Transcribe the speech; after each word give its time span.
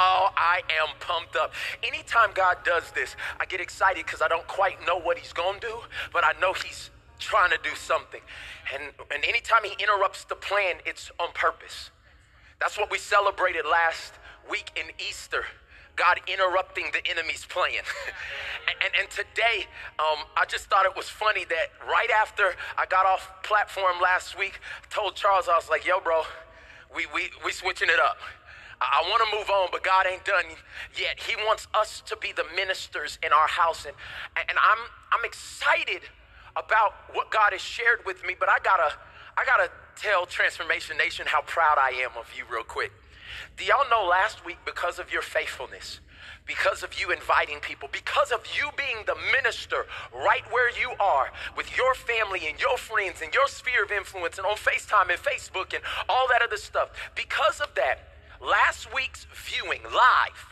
Y'all, 0.00 0.32
I 0.34 0.62
am 0.80 0.88
pumped 1.00 1.36
up. 1.36 1.52
Anytime 1.82 2.30
God 2.32 2.56
does 2.64 2.90
this, 2.92 3.16
I 3.38 3.44
get 3.44 3.60
excited 3.60 4.06
because 4.06 4.22
I 4.22 4.28
don't 4.28 4.46
quite 4.46 4.78
know 4.86 4.98
what 4.98 5.18
He's 5.18 5.32
to 5.34 5.52
do, 5.60 5.76
but 6.10 6.24
I 6.24 6.32
know 6.40 6.54
He's 6.54 6.88
trying 7.18 7.50
to 7.50 7.58
do 7.62 7.74
something. 7.74 8.22
And, 8.72 8.94
and 9.12 9.22
anytime 9.26 9.62
He 9.62 9.72
interrupts 9.82 10.24
the 10.24 10.36
plan, 10.36 10.76
it's 10.86 11.10
on 11.20 11.28
purpose. 11.34 11.90
That's 12.60 12.78
what 12.78 12.90
we 12.90 12.96
celebrated 12.96 13.66
last 13.70 14.14
week 14.50 14.70
in 14.74 14.86
Easter. 15.06 15.44
God 15.96 16.18
interrupting 16.26 16.86
the 16.94 17.06
enemy's 17.10 17.44
plan. 17.44 17.68
and, 18.68 18.76
and, 18.82 18.92
and, 19.00 19.10
today, 19.10 19.66
um, 19.98 20.24
I 20.34 20.46
just 20.48 20.70
thought 20.70 20.86
it 20.86 20.96
was 20.96 21.10
funny 21.10 21.44
that 21.44 21.72
right 21.86 22.08
after 22.22 22.54
I 22.78 22.86
got 22.86 23.04
off 23.04 23.30
platform 23.42 24.00
last 24.02 24.38
week, 24.38 24.60
I 24.82 24.94
told 24.94 25.14
Charles, 25.14 25.46
I 25.46 25.56
was 25.56 25.68
like, 25.68 25.84
yo, 25.84 26.00
bro, 26.00 26.22
we, 26.94 27.06
we, 27.14 27.28
we 27.44 27.52
switching 27.52 27.90
it 27.90 28.00
up. 28.00 28.16
I, 28.80 29.02
want 29.08 29.22
to 29.28 29.36
move 29.36 29.50
on, 29.50 29.68
but 29.72 29.82
God 29.82 30.06
ain't 30.10 30.24
done 30.24 30.44
yet. 30.98 31.20
He 31.20 31.36
wants 31.46 31.68
us 31.74 32.02
to 32.06 32.16
be 32.16 32.32
the 32.32 32.44
ministers 32.56 33.18
in 33.22 33.32
our 33.32 33.48
house. 33.48 33.84
And, 33.84 33.94
and 34.48 34.58
I'm, 34.58 34.78
I'm 35.12 35.24
excited 35.24 36.02
about 36.56 36.94
what 37.12 37.30
God 37.30 37.52
has 37.52 37.60
shared 37.60 38.04
with 38.06 38.24
me, 38.26 38.34
but 38.38 38.48
I 38.48 38.58
gotta, 38.64 38.92
I 39.36 39.44
gotta 39.44 39.70
tell 39.96 40.26
Transformation 40.26 40.96
Nation 40.96 41.26
how 41.28 41.42
proud 41.42 41.78
I 41.78 41.90
am 42.02 42.10
of 42.18 42.30
you 42.36 42.44
real 42.50 42.64
quick. 42.64 42.92
Do 43.56 43.64
y'all 43.64 43.88
know 43.90 44.08
last 44.08 44.44
week, 44.44 44.58
because 44.64 44.98
of 44.98 45.12
your 45.12 45.22
faithfulness, 45.22 46.00
because 46.46 46.82
of 46.82 46.98
you 46.98 47.12
inviting 47.12 47.60
people, 47.60 47.88
because 47.92 48.32
of 48.32 48.44
you 48.56 48.70
being 48.76 49.04
the 49.06 49.14
minister 49.32 49.86
right 50.12 50.42
where 50.50 50.70
you 50.70 50.92
are 50.98 51.30
with 51.56 51.76
your 51.76 51.94
family 51.94 52.48
and 52.48 52.60
your 52.60 52.76
friends 52.76 53.22
and 53.22 53.32
your 53.32 53.46
sphere 53.46 53.84
of 53.84 53.92
influence 53.92 54.38
and 54.38 54.46
on 54.46 54.56
FaceTime 54.56 55.10
and 55.10 55.20
Facebook 55.20 55.74
and 55.74 55.82
all 56.08 56.26
that 56.28 56.42
other 56.42 56.56
stuff, 56.56 56.90
because 57.14 57.60
of 57.60 57.72
that, 57.76 58.09
last 58.40 58.92
week's 58.94 59.26
viewing 59.32 59.82
live, 59.84 60.46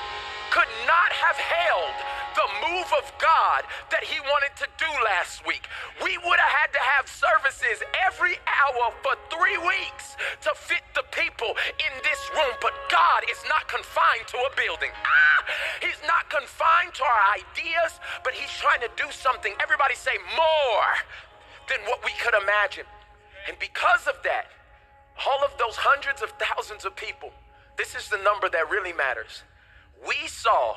could 0.56 0.72
not 0.88 1.12
have 1.12 1.36
held 1.36 1.92
the 2.36 2.50
move 2.68 2.90
of 3.00 3.08
God 3.18 3.64
that 3.92 4.04
he 4.04 4.20
wanted 4.20 4.54
to 4.60 4.68
do 4.78 4.92
last 5.08 5.48
week. 5.48 5.68
We 6.04 6.20
would 6.20 6.40
have 6.40 6.54
had 6.54 6.72
to 6.76 6.84
have 6.84 7.08
services 7.08 7.82
every 8.06 8.36
hour 8.46 8.92
for 9.02 9.16
three 9.32 9.58
weeks 9.58 10.20
to 10.44 10.52
fit 10.56 10.84
the 10.94 11.08
people 11.16 11.56
in 11.80 11.94
this 12.04 12.22
room. 12.36 12.56
But 12.60 12.76
God 12.92 13.24
is 13.32 13.40
not 13.48 13.68
confined 13.72 14.28
to 14.36 14.38
a 14.44 14.52
building. 14.56 14.92
Ah, 15.04 15.40
he's 15.80 16.00
not 16.04 16.28
confined 16.30 16.94
to 17.00 17.04
our 17.04 17.24
ideas, 17.40 18.00
but 18.24 18.36
he's 18.36 18.52
trying 18.60 18.84
to 18.84 18.92
do 19.00 19.08
something. 19.12 19.56
Everybody 19.64 19.96
say 19.96 20.16
more 20.36 20.88
than 21.72 21.80
what 21.88 22.04
we 22.04 22.12
could 22.22 22.36
imagine. 22.36 22.86
And 23.48 23.58
because 23.60 24.08
of 24.08 24.20
that, 24.24 24.52
all 25.24 25.44
of 25.44 25.56
those 25.58 25.76
hundreds 25.78 26.22
of 26.22 26.34
thousands 26.36 26.84
of 26.84 26.96
people, 26.96 27.32
this 27.78 27.96
is 27.96 28.10
the 28.10 28.18
number 28.18 28.50
that 28.50 28.70
really 28.70 28.94
matters. 28.94 29.44
We 30.08 30.28
saw 30.28 30.76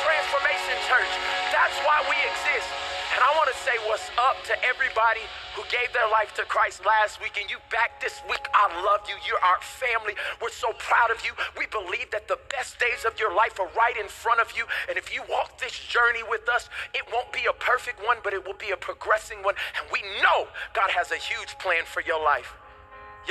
Church. 0.92 1.16
That's 1.56 1.80
why 1.88 2.04
we 2.04 2.20
exist. 2.20 2.68
And 3.16 3.24
I 3.24 3.32
want 3.40 3.48
to 3.48 3.56
say 3.64 3.72
what's 3.88 4.12
up 4.20 4.36
to 4.44 4.54
everybody 4.60 5.24
who 5.56 5.64
gave 5.72 5.88
their 5.96 6.12
life 6.12 6.36
to 6.36 6.44
Christ 6.44 6.84
last 6.84 7.24
week 7.24 7.40
and 7.40 7.48
you 7.48 7.64
back 7.72 8.04
this 8.04 8.20
week. 8.28 8.44
I 8.52 8.68
love 8.84 9.08
you. 9.08 9.16
You're 9.24 9.40
our 9.40 9.64
family. 9.64 10.20
We're 10.44 10.52
so 10.52 10.76
proud 10.84 11.08
of 11.08 11.24
you. 11.24 11.32
We 11.56 11.64
believe 11.72 12.12
that 12.12 12.28
the 12.28 12.36
best 12.52 12.76
days 12.76 13.08
of 13.08 13.16
your 13.16 13.32
life 13.32 13.56
are 13.56 13.72
right 13.72 13.96
in 13.96 14.12
front 14.12 14.44
of 14.44 14.52
you. 14.52 14.68
And 14.92 14.98
if 15.00 15.16
you 15.16 15.24
walk 15.32 15.56
this 15.64 15.72
journey 15.72 16.28
with 16.28 16.44
us, 16.52 16.68
it 16.92 17.08
won't 17.08 17.32
be 17.32 17.48
a 17.48 17.56
perfect 17.56 18.04
one, 18.04 18.20
but 18.22 18.34
it 18.34 18.44
will 18.44 18.60
be 18.60 18.76
a 18.76 18.78
progressing 18.78 19.40
one. 19.48 19.56
And 19.80 19.88
we 19.96 20.04
know 20.20 20.52
God 20.76 20.92
has 20.92 21.16
a 21.16 21.20
huge 21.24 21.56
plan 21.64 21.88
for 21.88 22.04
your 22.04 22.20
life. 22.20 22.52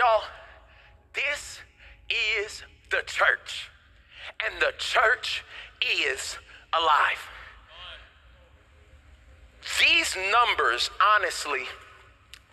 Y'all, 0.00 0.25
this 1.12 1.60
is 2.09 2.65
the 2.88 3.04
church. 3.04 3.69
And 4.41 4.56
the 4.65 4.72
church 4.78 5.44
is 5.84 6.41
alive. 6.72 7.21
These 9.81 10.16
numbers, 10.32 10.91
honestly, 11.16 11.65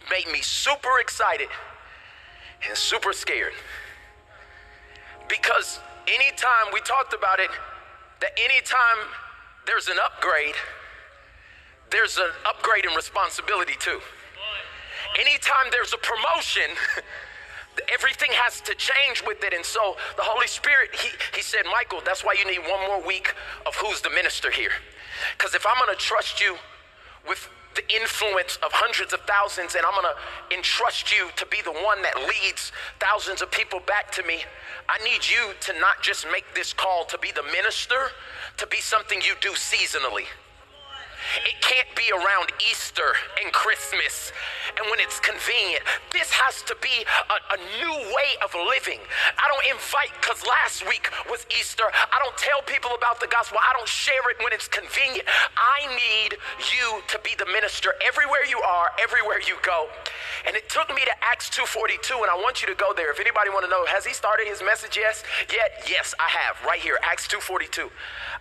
made 0.09 0.27
me 0.31 0.41
super 0.41 0.99
excited 0.99 1.49
and 2.67 2.77
super 2.77 3.13
scared. 3.13 3.53
Because 5.27 5.79
anytime 6.07 6.71
we 6.73 6.79
talked 6.81 7.13
about 7.13 7.39
it, 7.39 7.49
that 8.21 8.31
anytime 8.37 9.07
there's 9.65 9.87
an 9.87 9.97
upgrade, 10.03 10.55
there's 11.91 12.17
an 12.17 12.31
upgrade 12.45 12.85
in 12.85 12.93
responsibility 12.95 13.73
too. 13.79 13.99
Anytime 15.19 15.67
there's 15.71 15.93
a 15.93 15.97
promotion, 15.97 16.69
everything 17.93 18.29
has 18.33 18.61
to 18.61 18.75
change 18.75 19.23
with 19.25 19.43
it. 19.43 19.53
And 19.53 19.63
so 19.63 19.95
the 20.15 20.23
Holy 20.23 20.47
Spirit, 20.47 20.95
he, 20.95 21.09
he 21.35 21.41
said, 21.41 21.63
Michael, 21.71 22.01
that's 22.05 22.23
why 22.23 22.35
you 22.37 22.45
need 22.49 22.59
one 22.59 22.81
more 22.87 23.05
week 23.05 23.33
of 23.65 23.75
who's 23.75 24.01
the 24.01 24.09
minister 24.09 24.51
here. 24.51 24.71
Because 25.37 25.55
if 25.55 25.65
I'm 25.65 25.75
going 25.77 25.95
to 25.95 26.01
trust 26.01 26.41
you 26.41 26.55
with 27.27 27.49
the 27.75 27.85
influence 27.93 28.57
of 28.65 28.71
hundreds 28.73 29.13
of 29.13 29.21
thousands, 29.21 29.75
and 29.75 29.85
I'm 29.85 29.93
gonna 29.93 30.17
entrust 30.49 31.13
you 31.13 31.29
to 31.35 31.45
be 31.45 31.61
the 31.61 31.71
one 31.71 32.01
that 32.01 32.17
leads 32.25 32.71
thousands 32.99 33.41
of 33.41 33.51
people 33.51 33.79
back 33.85 34.11
to 34.13 34.23
me. 34.23 34.41
I 34.89 34.97
need 35.03 35.21
you 35.21 35.53
to 35.61 35.79
not 35.79 36.01
just 36.01 36.25
make 36.31 36.45
this 36.55 36.73
call 36.73 37.05
to 37.05 37.17
be 37.19 37.31
the 37.31 37.43
minister, 37.53 38.17
to 38.57 38.65
be 38.67 38.81
something 38.81 39.21
you 39.21 39.35
do 39.41 39.51
seasonally. 39.51 40.25
It 41.45 41.59
can't 41.61 41.89
be 41.95 42.07
around 42.13 42.51
Easter 42.69 43.13
and 43.43 43.51
Christmas 43.51 44.31
and 44.77 44.89
when 44.89 44.99
it's 44.99 45.19
convenient. 45.19 45.83
This 46.13 46.31
has 46.31 46.61
to 46.63 46.75
be 46.79 47.03
a, 47.03 47.37
a 47.53 47.59
new 47.81 47.93
way 48.15 48.29
of 48.43 48.53
living. 48.55 48.99
I 49.35 49.45
don't 49.51 49.67
invite 49.67 50.13
because 50.21 50.39
last 50.47 50.87
week 50.87 51.09
was 51.29 51.45
Easter. 51.51 51.83
I 51.91 52.17
don't 52.23 52.37
tell 52.37 52.61
people 52.63 52.91
about 52.95 53.19
the 53.19 53.27
gospel. 53.27 53.57
I 53.59 53.73
don't 53.75 53.89
share 53.89 54.23
it 54.31 54.37
when 54.39 54.53
it's 54.53 54.67
convenient. 54.67 55.27
I 55.57 55.79
need 55.91 56.26
you 56.73 57.01
to 57.07 57.19
be 57.23 57.31
the 57.37 57.45
minister 57.45 57.93
everywhere 58.05 58.45
you 58.49 58.59
are, 58.61 58.91
everywhere 59.01 59.39
you 59.45 59.55
go. 59.63 59.87
And 60.45 60.55
it 60.55 60.69
took 60.69 60.89
me 60.93 61.03
to 61.05 61.13
Acts 61.23 61.49
2:42, 61.49 62.21
and 62.21 62.29
I 62.29 62.35
want 62.35 62.61
you 62.61 62.67
to 62.67 62.75
go 62.75 62.93
there. 62.93 63.11
If 63.11 63.19
anybody 63.19 63.49
want 63.49 63.65
to 63.65 63.69
know, 63.69 63.85
has 63.85 64.05
he 64.05 64.13
started 64.13 64.47
his 64.47 64.61
message 64.61 64.97
yet? 64.97 65.23
Yet, 65.51 65.87
yes, 65.89 66.13
I 66.19 66.29
have. 66.29 66.63
Right 66.65 66.79
here, 66.79 66.99
Acts 67.03 67.27
2:42. 67.27 67.89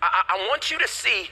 I, 0.02 0.22
I 0.28 0.46
want 0.48 0.70
you 0.70 0.78
to 0.78 0.88
see 0.88 1.30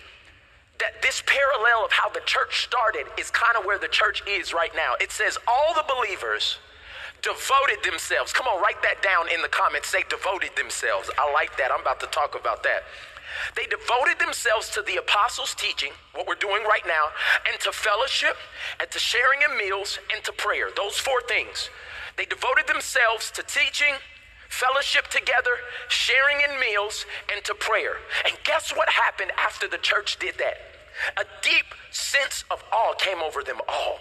that 0.79 1.01
this 1.03 1.23
parallel 1.27 1.85
of 1.85 1.93
how 1.93 2.09
the 2.11 2.21
church 2.27 2.65
started 2.65 3.07
is 3.19 3.31
kind 3.31 3.57
of 3.57 3.65
where 3.65 3.79
the 3.79 3.89
church 3.89 4.23
is 4.27 4.53
right 4.53 4.75
now. 4.75 4.95
It 5.01 5.13
says 5.13 5.39
all 5.47 5.75
the 5.75 5.85
believers 5.87 6.59
devoted 7.23 7.83
themselves. 7.83 8.33
Come 8.33 8.47
on, 8.47 8.61
write 8.61 8.83
that 8.83 9.03
down 9.03 9.33
in 9.33 9.41
the 9.41 9.49
comments. 9.49 9.89
Say 9.89 10.05
devoted 10.09 10.51
themselves. 10.57 11.11
I 11.19 11.33
like 11.33 11.57
that. 11.57 11.71
I'm 11.73 11.81
about 11.81 12.01
to 12.01 12.07
talk 12.07 12.39
about 12.39 12.63
that. 12.65 12.85
They 13.57 13.67
devoted 13.67 14.19
themselves 14.19 14.71
to 14.71 14.83
the 14.83 14.97
apostles' 14.97 15.55
teaching, 15.55 15.93
what 16.15 16.27
we're 16.27 16.35
doing 16.35 16.63
right 16.65 16.87
now, 16.87 17.09
and 17.51 17.61
to 17.61 17.73
fellowship, 17.73 18.37
and 18.81 18.91
to 18.91 18.99
sharing 18.99 19.41
in 19.43 19.57
meals, 19.57 19.99
and 20.15 20.23
to 20.25 20.33
prayer. 20.33 20.69
Those 20.77 20.99
four 20.99 21.21
things. 21.23 21.71
They 22.17 22.25
devoted 22.25 22.67
themselves 22.67 23.31
to 23.33 23.43
teaching, 23.43 23.95
fellowship 24.49 25.09
together, 25.09 25.51
sharing 25.89 26.39
in 26.41 26.61
meals, 26.61 27.07
and 27.33 27.45
to 27.45 27.55
prayer. 27.55 27.97
And 28.25 28.37
guess 28.45 28.73
what 28.77 28.89
happened 28.89 29.33
after 29.39 29.69
the 29.69 29.79
church 29.79 30.19
did 30.19 30.39
that? 30.39 30.59
A 31.17 31.25
deep 31.43 31.67
sense 31.91 32.45
of 32.51 32.63
awe 32.73 32.95
came 32.95 33.23
over 33.23 33.43
them 33.43 33.61
all. 33.69 33.99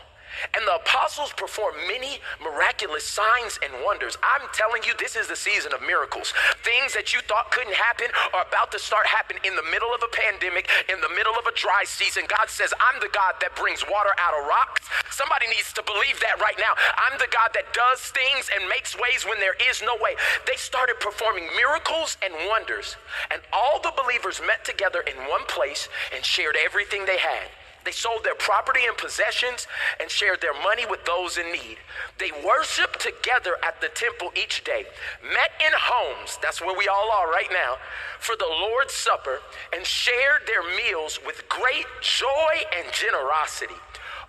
And 0.53 0.65
the 0.68 0.75
apostles 0.75 1.33
performed 1.33 1.77
many 1.88 2.19
miraculous 2.41 3.06
signs 3.06 3.59
and 3.63 3.71
wonders. 3.85 4.18
I'm 4.24 4.47
telling 4.53 4.83
you, 4.83 4.94
this 4.97 5.15
is 5.15 5.27
the 5.27 5.35
season 5.35 5.74
of 5.74 5.81
miracles. 5.81 6.33
Things 6.63 6.94
that 6.94 7.13
you 7.13 7.21
thought 7.21 7.51
couldn't 7.51 7.75
happen 7.75 8.07
are 8.33 8.45
about 8.47 8.71
to 8.71 8.80
start 8.80 9.06
happening 9.07 9.41
in 9.45 9.56
the 9.56 9.65
middle 9.71 9.94
of 9.94 10.01
a 10.03 10.12
pandemic, 10.12 10.69
in 10.89 11.00
the 11.01 11.09
middle 11.15 11.33
of 11.33 11.45
a 11.45 11.56
dry 11.56 11.83
season. 11.85 12.25
God 12.27 12.50
says, 12.50 12.74
I'm 12.80 13.00
the 13.01 13.12
God 13.13 13.35
that 13.41 13.56
brings 13.56 13.85
water 13.89 14.13
out 14.19 14.33
of 14.33 14.45
rocks. 14.47 14.85
Somebody 15.09 15.47
needs 15.47 15.74
to 15.74 15.83
believe 15.83 16.19
that 16.21 16.41
right 16.41 16.57
now. 16.57 16.74
I'm 16.97 17.18
the 17.19 17.30
God 17.31 17.53
that 17.53 17.74
does 17.74 18.01
things 18.12 18.50
and 18.53 18.69
makes 18.69 18.97
ways 18.97 19.25
when 19.25 19.39
there 19.39 19.56
is 19.69 19.81
no 19.81 19.95
way. 20.01 20.15
They 20.45 20.57
started 20.57 21.00
performing 21.00 21.47
miracles 21.56 22.18
and 22.21 22.33
wonders. 22.50 22.97
And 23.31 23.41
all 23.53 23.81
the 23.81 23.94
believers 23.95 24.41
met 24.45 24.65
together 24.65 25.01
in 25.01 25.15
one 25.30 25.45
place 25.47 25.89
and 26.13 26.25
shared 26.25 26.57
everything 26.57 27.06
they 27.06 27.18
had. 27.18 27.50
They 27.85 27.91
sold 27.91 28.24
their 28.24 28.35
property 28.35 28.81
and 28.88 28.97
possessions 28.97 29.68
and 30.00 30.09
shared 30.09 30.41
their 30.41 30.53
money 30.63 30.85
with 30.85 31.03
those 31.06 31.38
in 31.38 31.51
need. 31.51 31.77
They 32.18 32.31
worshiped 32.45 33.00
together 33.00 33.56
at 33.63 33.81
the 33.81 33.89
temple 33.89 34.31
each 34.35 34.63
day, 34.63 34.85
met 35.24 35.51
in 35.59 35.71
homes, 35.75 36.39
that's 36.41 36.62
where 36.62 36.77
we 36.77 36.88
all 36.88 37.12
are 37.12 37.30
right 37.30 37.51
now, 37.51 37.75
for 38.19 38.35
the 38.38 38.47
Lord's 38.47 38.94
Supper, 38.94 39.39
and 39.74 39.85
shared 39.85 40.47
their 40.47 40.63
meals 40.75 41.19
with 41.25 41.47
great 41.50 41.85
joy 42.01 42.53
and 42.77 42.91
generosity. 42.94 43.75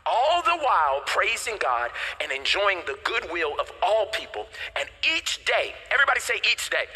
All 0.06 0.42
the 0.42 0.58
while 0.58 1.00
praising 1.06 1.56
God 1.58 1.90
and 2.20 2.30
enjoying 2.30 2.80
the 2.86 2.98
goodwill 3.04 3.58
of 3.58 3.70
all 3.82 4.06
people. 4.06 4.46
And 4.78 4.86
each 5.16 5.44
day, 5.46 5.74
everybody 5.90 6.20
say 6.20 6.36
each 6.52 6.68
day, 6.68 6.86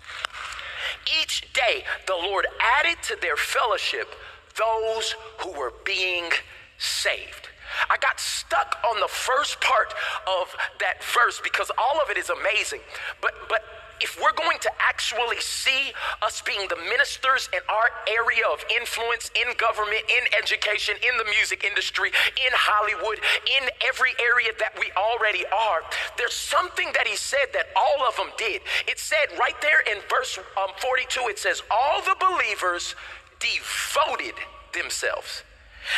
each 1.23 1.51
day 1.55 1.85
the 2.07 2.15
Lord 2.15 2.47
added 2.61 3.03
to 3.05 3.17
their 3.21 3.37
fellowship 3.37 4.15
those 4.59 5.15
who 5.39 5.53
were 5.53 5.73
being 5.85 6.31
saved. 6.79 7.49
I 7.91 7.97
got 7.99 8.19
stuck 8.19 8.77
on 8.91 9.01
the 9.01 9.09
first 9.09 9.61
part 9.61 9.95
of 10.27 10.55
that 10.81 11.05
verse 11.05 11.41
because 11.43 11.71
all 11.79 12.01
of 12.01 12.11
it 12.11 12.17
is 12.17 12.31
amazing. 12.31 12.81
But 13.21 13.35
but 13.49 13.63
if 14.01 14.19
we're 14.23 14.33
going 14.33 14.59
to 14.61 14.71
actually 14.79 15.41
see 15.41 15.93
us 16.23 16.43
being 16.43 16.69
the 16.69 16.77
ministers 16.89 17.49
in 17.53 17.61
our 17.69 17.91
area 18.07 18.45
of 18.51 18.65
influence 18.71 19.31
in 19.35 19.47
government, 19.57 20.03
in 20.07 20.25
education, 20.39 20.95
in 21.03 21.19
the 21.19 21.25
music 21.25 21.65
industry, 21.65 22.11
in 22.39 22.53
Hollywood, 22.55 23.19
in 23.59 23.69
every 23.87 24.15
area 24.21 24.53
that 24.59 24.79
we 24.79 24.91
already 24.97 25.45
are, 25.47 25.83
there's 26.17 26.35
something 26.35 26.89
that 26.95 27.07
he 27.07 27.17
said 27.17 27.51
that 27.53 27.67
all 27.77 28.07
of 28.07 28.17
them 28.17 28.31
did. 28.39 28.63
It 28.87 28.99
said 28.99 29.35
right 29.39 29.59
there 29.63 29.81
in 29.91 29.99
verse 30.09 30.39
um, 30.57 30.71
42, 30.79 31.29
it 31.29 31.39
says, 31.39 31.63
All 31.71 32.01
the 32.03 32.17
believers 32.21 32.95
devoted 33.41 34.35
themselves. 34.73 35.43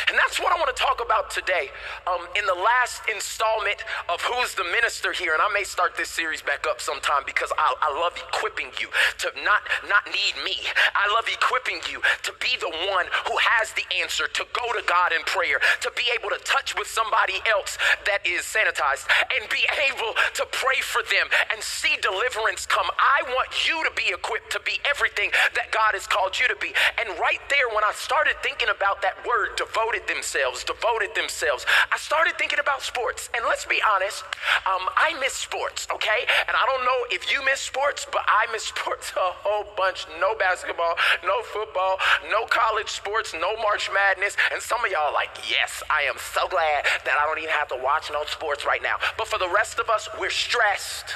And 0.09 0.17
that's 0.19 0.39
what 0.39 0.53
I 0.53 0.57
want 0.57 0.71
to 0.75 0.79
talk 0.79 1.03
about 1.03 1.31
today 1.31 1.71
um, 2.07 2.27
in 2.39 2.47
the 2.47 2.55
last 2.55 3.03
installment 3.11 3.83
of 4.09 4.23
Who's 4.23 4.55
the 4.55 4.65
Minister 4.71 5.13
here. 5.13 5.35
And 5.35 5.43
I 5.43 5.51
may 5.53 5.65
start 5.65 5.97
this 5.97 6.09
series 6.09 6.43
back 6.43 6.67
up 6.69 6.81
sometime 6.81 7.23
because 7.27 7.51
I, 7.59 7.75
I 7.83 7.91
love 7.99 8.15
equipping 8.17 8.71
you 8.79 8.89
to 9.27 9.29
not, 9.43 9.67
not 9.89 10.07
need 10.07 10.39
me. 10.45 10.63
I 10.95 11.11
love 11.13 11.27
equipping 11.27 11.83
you 11.91 11.99
to 12.23 12.33
be 12.39 12.55
the 12.63 12.71
one 12.95 13.07
who 13.27 13.35
has 13.59 13.75
the 13.75 13.87
answer, 13.99 14.31
to 14.31 14.45
go 14.55 14.73
to 14.73 14.83
God 14.87 15.13
in 15.13 15.23
prayer, 15.27 15.59
to 15.83 15.91
be 15.99 16.07
able 16.15 16.31
to 16.31 16.41
touch 16.47 16.79
with 16.79 16.87
somebody 16.87 17.43
else 17.51 17.75
that 18.07 18.23
is 18.23 18.47
sanitized 18.47 19.11
and 19.35 19.49
be 19.51 19.63
able 19.91 20.15
to 20.39 20.47
pray 20.55 20.79
for 20.81 21.03
them 21.11 21.27
and 21.51 21.59
see 21.63 21.99
deliverance 21.99 22.67
come. 22.67 22.87
I 22.95 23.27
want 23.35 23.67
you 23.67 23.83
to 23.85 23.93
be 23.99 24.15
equipped 24.15 24.55
to 24.55 24.61
be 24.63 24.79
everything 24.87 25.31
that 25.59 25.75
God 25.75 25.99
has 25.99 26.07
called 26.07 26.39
you 26.39 26.47
to 26.49 26.57
be. 26.63 26.71
And 26.99 27.11
right 27.19 27.43
there, 27.51 27.69
when 27.75 27.83
I 27.83 27.93
started 27.95 28.39
thinking 28.43 28.71
about 28.71 29.03
that 29.03 29.19
word, 29.27 29.57
devoted, 29.57 29.80
devoted 29.81 30.07
themselves, 30.09 30.65
devoted 30.65 31.15
themselves. 31.15 31.65
I 31.93 31.97
started 31.97 32.37
thinking 32.37 32.59
about 32.59 32.83
sports. 32.83 33.31
And 33.35 33.45
let's 33.47 33.65
be 33.65 33.81
honest, 33.95 34.25
um, 34.67 34.89
I 34.97 35.17
miss 35.21 35.33
sports, 35.33 35.87
okay? 35.95 36.27
And 36.49 36.57
I 36.57 36.65
don't 36.67 36.85
know 36.85 36.99
if 37.11 37.33
you 37.33 37.45
miss 37.45 37.61
sports, 37.61 38.07
but 38.11 38.23
I 38.27 38.51
miss 38.53 38.65
sports 38.75 39.13
a 39.17 39.33
whole 39.41 39.67
bunch. 39.77 40.07
No 40.21 40.35
basketball, 40.35 40.97
no 41.25 41.43
football, 41.43 41.99
no 42.31 42.45
college 42.47 42.89
sports, 42.89 43.33
no 43.33 43.57
March 43.57 43.91
Madness. 43.93 44.37
And 44.53 44.61
some 44.61 44.85
of 44.85 44.91
y'all 44.91 45.15
like, 45.15 45.31
yes, 45.49 45.83
I 45.89 46.03
am 46.03 46.17
so 46.19 46.47
glad 46.49 46.85
that 47.05 47.17
I 47.21 47.27
don't 47.27 47.39
even 47.39 47.51
have 47.51 47.69
to 47.69 47.81
watch 47.83 48.11
no 48.13 48.25
sports 48.27 48.67
right 48.67 48.83
now. 48.83 48.97
But 49.17 49.29
for 49.29 49.39
the 49.39 49.49
rest 49.49 49.79
of 49.79 49.89
us, 49.89 50.09
we're 50.19 50.31
stressed. 50.31 51.15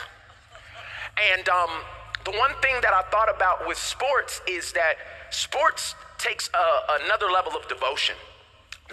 And 1.37 1.49
um, 1.49 1.71
the 2.25 2.33
one 2.33 2.53
thing 2.63 2.81
that 2.81 2.93
I 2.95 3.03
thought 3.11 3.29
about 3.29 3.69
with 3.69 3.79
sports 3.79 4.41
is 4.49 4.73
that 4.73 4.95
sports 5.31 5.95
takes 6.19 6.49
a, 6.55 7.05
another 7.05 7.31
level 7.31 7.53
of 7.53 7.69
devotion 7.69 8.17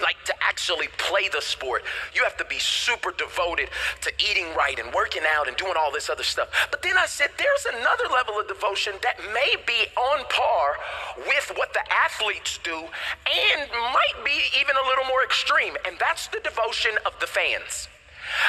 like 0.02 0.24
to 0.26 0.34
actually 0.44 0.88
play 0.98 1.30
the 1.30 1.42
sport, 1.42 1.84
you 2.14 2.24
have 2.24 2.38
to 2.38 2.46
be 2.46 2.60
super 2.60 3.12
devoted 3.12 3.70
to 4.02 4.12
eating 4.20 4.54
right 4.56 4.78
and 4.80 4.94
working 4.94 5.24
out 5.36 5.48
and 5.48 5.58
doing 5.58 5.74
all 5.78 5.92
this 5.92 6.10
other 6.10 6.24
stuff. 6.24 6.50
But 6.72 6.82
then 6.82 6.98
I 6.98 7.06
said, 7.06 7.30
there's 7.38 7.66
another 7.66 8.06
level 8.12 8.40
of 8.40 8.48
devotion 8.48 8.94
that 9.04 9.20
may 9.34 9.56
be 9.66 9.86
on 9.98 10.26
par 10.30 10.76
with 11.28 11.52
what 11.56 11.74
the 11.74 11.84
athletes 11.92 12.60
do 12.64 12.76
and 12.76 13.72
might 13.72 14.26
be 14.26 14.40
even 14.60 14.76
a 14.76 14.88
little 14.88 15.06
more 15.06 15.24
extreme, 15.24 15.76
and 15.86 15.98
that's 16.00 16.28
the 16.28 16.40
devotion 16.40 16.92
of 17.06 17.14
the 17.20 17.28
fans. 17.28 17.88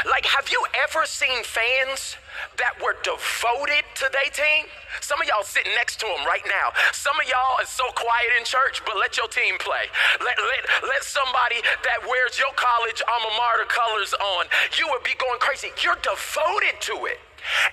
Like, 0.06 0.26
have 0.26 0.49
you 0.49 0.64
ever 0.84 1.06
seen 1.06 1.43
fans 1.43 2.16
that 2.58 2.75
were 2.82 2.96
devoted 3.02 3.84
to 4.02 4.10
their 4.10 4.31
team? 4.34 4.66
Some 4.99 5.22
of 5.22 5.31
y'all 5.31 5.46
sitting 5.46 5.70
next 5.78 6.02
to 6.02 6.06
him 6.06 6.26
right 6.26 6.43
now. 6.50 6.75
Some 6.90 7.14
of 7.22 7.26
y'all 7.31 7.62
are 7.62 7.70
so 7.70 7.87
quiet 7.94 8.34
in 8.34 8.43
church, 8.44 8.82
but 8.82 8.99
let 8.99 9.16
your 9.16 9.31
team 9.31 9.54
play. 9.62 9.87
Let, 10.19 10.34
let, 10.34 10.62
let 10.82 11.02
somebody 11.06 11.62
that 11.87 12.02
wears 12.02 12.34
your 12.38 12.50
college 12.58 12.99
alma 13.06 13.31
mater 13.38 13.70
colors 13.70 14.12
on, 14.14 14.50
you 14.75 14.90
would 14.90 15.06
be 15.06 15.14
going 15.22 15.38
crazy. 15.38 15.70
You're 15.78 16.02
devoted 16.02 16.82
to 16.90 17.06
it. 17.06 17.22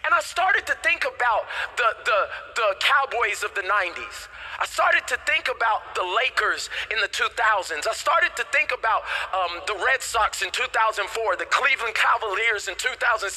And 0.05 0.13
I 0.13 0.21
started 0.21 0.65
to 0.69 0.75
think 0.85 1.05
about 1.05 1.49
the, 1.77 1.89
the, 2.05 2.19
the 2.55 2.69
Cowboys 2.81 3.41
of 3.41 3.53
the 3.53 3.65
90s. 3.65 4.29
I 4.59 4.65
started 4.65 5.07
to 5.07 5.17
think 5.25 5.47
about 5.47 5.95
the 5.95 6.03
Lakers 6.03 6.69
in 6.91 6.99
the 6.99 7.07
2000s. 7.07 7.87
I 7.87 7.93
started 7.93 8.35
to 8.35 8.43
think 8.51 8.75
about 8.75 9.03
um, 9.31 9.63
the 9.67 9.75
Red 9.85 10.03
Sox 10.03 10.41
in 10.41 10.51
2004, 10.51 11.07
the 11.37 11.47
Cleveland 11.47 11.95
Cavaliers 11.95 12.67
in 12.67 12.75
2016, 12.75 13.31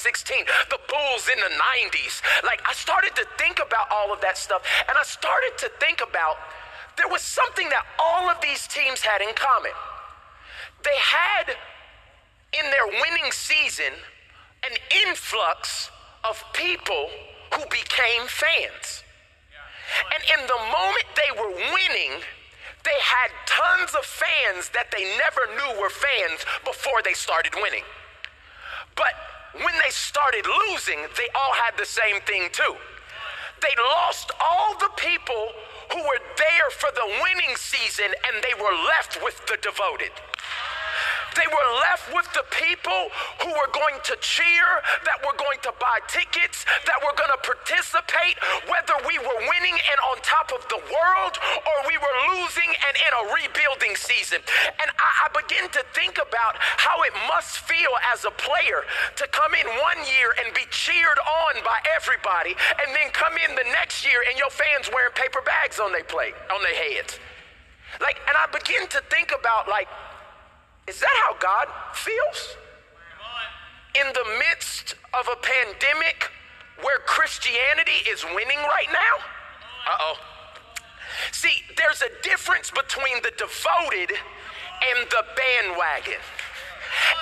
the 0.71 0.83
Bulls 0.91 1.31
in 1.31 1.39
the 1.39 1.55
90s. 1.87 2.23
Like, 2.43 2.61
I 2.67 2.75
started 2.75 3.15
to 3.15 3.25
think 3.39 3.63
about 3.63 3.87
all 3.91 4.13
of 4.13 4.21
that 4.21 4.37
stuff, 4.37 4.67
and 4.89 4.99
I 4.99 5.05
started 5.05 5.55
to 5.59 5.71
think 5.79 6.03
about 6.03 6.37
there 6.97 7.09
was 7.09 7.23
something 7.23 7.69
that 7.71 7.87
all 7.99 8.29
of 8.29 8.41
these 8.43 8.67
teams 8.67 9.01
had 9.01 9.23
in 9.23 9.33
common. 9.35 9.73
They 10.83 10.99
had 10.99 11.55
in 12.53 12.71
their 12.71 12.87
winning 12.87 13.31
season 13.31 13.95
an 14.65 14.77
influx 15.07 15.91
of 16.29 16.43
people 16.53 17.09
who 17.55 17.63
became 17.71 18.27
fans. 18.27 19.03
And 20.15 20.23
in 20.25 20.47
the 20.47 20.61
winning, 21.89 22.21
they 22.85 22.99
had 23.01 23.31
tons 23.47 23.95
of 23.95 24.05
fans 24.05 24.71
that 24.75 24.91
they 24.91 25.05
never 25.19 25.47
knew 25.55 25.81
were 25.81 25.91
fans 25.91 26.45
before 26.65 27.03
they 27.05 27.15
started 27.15 27.55
winning. 27.57 27.85
But 28.97 29.15
when 29.63 29.75
they 29.85 29.91
started 29.91 30.45
losing, 30.69 30.99
they 31.17 31.29
all 31.35 31.55
had 31.55 31.77
the 31.79 31.87
same 31.87 32.21
thing 32.23 32.49
too. 32.53 32.75
They 33.61 33.75
lost 33.79 34.33
all 34.43 34.77
the 34.79 34.91
people 34.97 35.49
who 35.93 35.99
were 36.03 36.23
there 36.37 36.71
for 36.71 36.91
the 36.95 37.07
winning 37.23 37.55
season 37.57 38.11
and 38.11 38.43
they 38.43 38.55
were 38.59 38.75
left 38.91 39.23
with 39.23 39.39
the 39.47 39.59
devoted. 39.63 40.11
They 41.35 41.49
were 41.49 41.69
left 41.89 42.13
with 42.13 42.29
the 42.33 42.45
people 42.53 43.09
who 43.41 43.51
were 43.51 43.71
going 43.73 43.99
to 44.13 44.15
cheer, 44.21 44.69
that 45.05 45.19
were 45.25 45.37
going 45.37 45.59
to 45.65 45.73
buy 45.81 46.01
tickets, 46.09 46.65
that 46.87 46.99
were 47.01 47.15
going 47.17 47.33
to 47.33 47.43
participate, 47.43 48.37
whether 48.69 48.97
we 49.09 49.17
were 49.19 49.41
winning 49.49 49.77
and 49.77 49.99
on 50.13 50.21
top 50.21 50.53
of 50.53 50.63
the 50.69 50.81
world 50.81 51.35
or 51.65 51.77
we 51.89 51.97
were 51.97 52.17
losing 52.37 52.69
and 52.69 52.95
in 52.97 53.13
a 53.13 53.23
rebuilding 53.33 53.97
season. 53.97 54.41
And 54.81 54.89
I, 54.99 55.11
I 55.25 55.27
begin 55.33 55.69
to 55.73 55.83
think 55.95 56.19
about 56.19 56.57
how 56.59 57.03
it 57.03 57.15
must 57.29 57.65
feel 57.65 57.93
as 58.13 58.25
a 58.25 58.33
player 58.35 58.85
to 59.17 59.25
come 59.29 59.55
in 59.55 59.67
one 59.81 60.01
year 60.07 60.35
and 60.43 60.53
be 60.55 60.67
cheered 60.71 61.19
on 61.19 61.65
by 61.65 61.79
everybody, 61.97 62.55
and 62.83 62.95
then 62.95 63.11
come 63.13 63.35
in 63.39 63.55
the 63.55 63.67
next 63.73 64.05
year 64.05 64.25
and 64.29 64.39
your 64.39 64.51
fans 64.51 64.91
wearing 64.93 65.13
paper 65.15 65.41
bags 65.45 65.81
on 65.81 65.93
their 65.93 66.05
plate, 66.05 66.35
on 66.53 66.63
their 66.63 66.75
heads. 66.75 67.19
Like, 68.01 68.17
and 68.27 68.37
I 68.37 68.47
begin 68.51 68.89
to 68.89 69.01
think 69.11 69.33
about 69.37 69.69
like 69.69 69.89
is 70.89 71.01
that 71.01 71.15
how 71.27 71.37
God 71.39 71.69
feels? 71.95 72.57
In 73.95 74.07
the 74.15 74.25
midst 74.39 74.95
of 75.13 75.29
a 75.29 75.37
pandemic 75.37 76.31
where 76.83 76.99
Christianity 77.07 78.09
is 78.09 78.25
winning 78.25 78.59
right 78.59 78.89
now? 78.93 79.15
Uh 79.87 79.97
oh. 80.01 80.17
See, 81.31 81.63
there's 81.77 82.03
a 82.03 82.11
difference 82.23 82.71
between 82.71 83.23
the 83.23 83.33
devoted 83.37 84.17
and 84.17 85.07
the 85.11 85.25
bandwagon. 85.37 86.21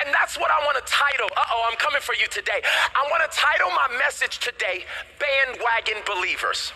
And 0.04 0.14
that's 0.14 0.38
what 0.38 0.50
I 0.50 0.64
want 0.64 0.78
to 0.78 0.92
title. 0.92 1.28
Uh 1.36 1.52
oh, 1.52 1.68
I'm 1.70 1.76
coming 1.76 2.00
for 2.00 2.14
you 2.14 2.26
today. 2.28 2.62
I 2.62 3.08
want 3.10 3.30
to 3.30 3.36
title 3.36 3.70
my 3.70 3.98
message 3.98 4.38
today 4.38 4.84
Bandwagon 5.18 6.02
Believers. 6.06 6.72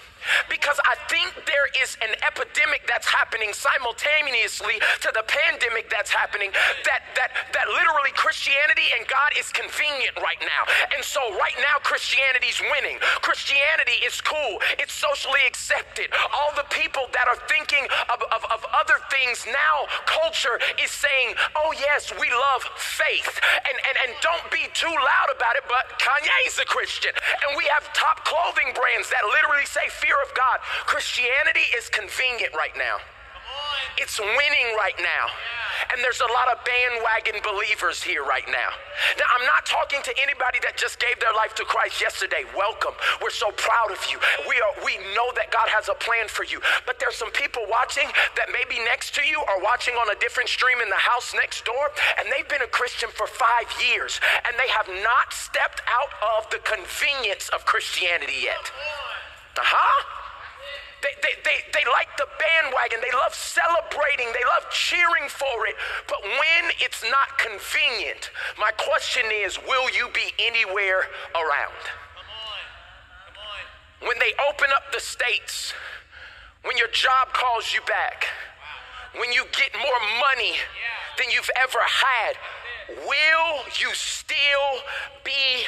Because 0.49 0.79
I 0.85 0.97
think 1.09 1.33
there 1.47 1.69
is 1.81 1.97
an 2.03 2.15
epidemic 2.25 2.87
that's 2.87 3.09
happening 3.09 3.53
simultaneously 3.53 4.81
to 5.03 5.11
the 5.15 5.25
pandemic 5.27 5.91
that's 5.91 6.11
happening 6.11 6.51
that 6.85 7.03
that 7.17 7.31
that 7.53 7.67
literally 7.69 8.13
Christianity 8.15 8.89
and 8.97 9.07
God 9.07 9.37
is 9.39 9.51
convenient 9.53 10.17
right 10.21 10.41
now. 10.41 10.63
And 10.95 11.05
so 11.05 11.21
right 11.37 11.57
now 11.59 11.77
Christianity's 11.83 12.61
winning. 12.73 12.99
Christianity 13.21 14.01
is 14.05 14.21
cool. 14.21 14.61
It's 14.79 14.93
socially 14.93 15.43
accepted. 15.47 16.11
All 16.33 16.53
the 16.57 16.67
people 16.71 17.07
that 17.13 17.29
are 17.29 17.39
thinking 17.49 17.85
of, 18.11 18.19
of, 18.33 18.43
of 18.51 18.61
other 18.75 18.99
things 19.11 19.47
now, 19.47 19.77
culture 20.07 20.59
is 20.83 20.91
saying, 20.91 21.35
oh 21.57 21.71
yes, 21.77 22.13
we 22.17 22.29
love 22.31 22.63
faith. 22.77 23.41
And, 23.69 23.77
and, 23.87 23.97
and 24.07 24.11
don't 24.23 24.47
be 24.51 24.67
too 24.73 24.91
loud 24.91 25.29
about 25.35 25.55
it, 25.57 25.65
but 25.69 25.99
Kanye's 26.01 26.59
a 26.59 26.67
Christian. 26.67 27.13
And 27.47 27.57
we 27.57 27.65
have 27.73 27.87
top 27.93 28.25
clothing 28.25 28.73
brands 28.75 29.11
that 29.11 29.23
literally 29.29 29.67
say 29.67 29.87
fear 29.91 30.14
of 30.23 30.35
God. 30.35 30.59
Christianity 30.87 31.67
is 31.77 31.89
convenient 31.89 32.55
right 32.55 32.75
now. 32.77 32.99
It's 33.99 34.19
winning 34.19 34.75
right 34.77 34.99
now. 34.99 35.27
And 35.93 36.03
there's 36.03 36.21
a 36.21 36.31
lot 36.33 36.51
of 36.51 36.65
bandwagon 36.65 37.43
believers 37.45 38.03
here 38.03 38.25
right 38.25 38.47
now. 38.47 38.71
Now, 39.19 39.27
I'm 39.37 39.47
not 39.47 39.67
talking 39.67 40.03
to 40.03 40.13
anybody 40.19 40.59
that 40.63 40.77
just 40.77 40.99
gave 40.99 41.19
their 41.21 41.35
life 41.35 41.55
to 41.57 41.65
Christ 41.65 42.01
yesterday. 42.01 42.43
Welcome. 42.57 42.95
We're 43.23 43.35
so 43.35 43.51
proud 43.55 43.91
of 43.91 44.01
you. 44.11 44.19
We 44.49 44.59
are 44.59 44.75
we 44.83 44.99
know 45.15 45.31
that 45.39 45.51
God 45.55 45.69
has 45.71 45.89
a 45.89 45.95
plan 45.95 46.27
for 46.27 46.45
you. 46.45 46.59
But 46.87 46.99
there's 46.99 47.15
some 47.15 47.31
people 47.31 47.63
watching 47.69 48.09
that 48.35 48.51
maybe 48.51 48.83
next 48.83 49.15
to 49.17 49.23
you 49.23 49.39
are 49.39 49.61
watching 49.63 49.95
on 49.95 50.11
a 50.11 50.19
different 50.19 50.49
stream 50.49 50.81
in 50.81 50.89
the 50.91 50.99
house 50.99 51.35
next 51.35 51.65
door, 51.65 51.91
and 52.19 52.27
they've 52.31 52.49
been 52.49 52.63
a 52.63 52.71
Christian 52.71 53.11
for 53.11 53.27
five 53.27 53.71
years, 53.79 54.19
and 54.47 54.57
they 54.59 54.71
have 54.71 54.89
not 55.03 55.31
stepped 55.31 55.83
out 55.87 56.11
of 56.23 56.51
the 56.51 56.59
convenience 56.67 57.51
of 57.51 57.67
Christianity 57.67 58.43
yet. 58.43 58.71
Uh-huh. 59.59 60.25
They, 61.05 61.13
they, 61.21 61.37
they, 61.45 61.59
they 61.77 61.85
like 61.85 62.09
the 62.17 62.25
bandwagon. 62.41 63.05
They 63.05 63.13
love 63.13 63.37
celebrating. 63.37 64.33
They 64.33 64.45
love 64.49 64.65
cheering 64.73 65.29
for 65.29 65.69
it. 65.69 65.77
But 66.09 66.25
when 66.25 66.73
it's 66.81 67.05
not 67.05 67.37
convenient, 67.37 68.33
my 68.57 68.73
question 68.81 69.29
is 69.29 69.61
will 69.69 69.93
you 69.93 70.09
be 70.17 70.33
anywhere 70.41 71.13
around? 71.37 71.81
Come 72.17 72.31
on. 72.33 72.65
Come 73.29 73.37
on. 73.37 74.09
When 74.09 74.17
they 74.17 74.33
open 74.49 74.73
up 74.73 74.89
the 74.97 75.01
states, 75.01 75.77
when 76.65 76.81
your 76.81 76.89
job 76.89 77.37
calls 77.37 77.77
you 77.77 77.85
back, 77.85 78.25
wow. 78.25 79.21
when 79.21 79.31
you 79.33 79.45
get 79.53 79.77
more 79.77 80.01
money 80.25 80.57
yeah. 80.57 81.21
than 81.21 81.29
you've 81.29 81.53
ever 81.61 81.85
had, 81.85 82.41
will 83.05 83.61
you 83.77 83.93
still 83.93 84.81
be 85.21 85.64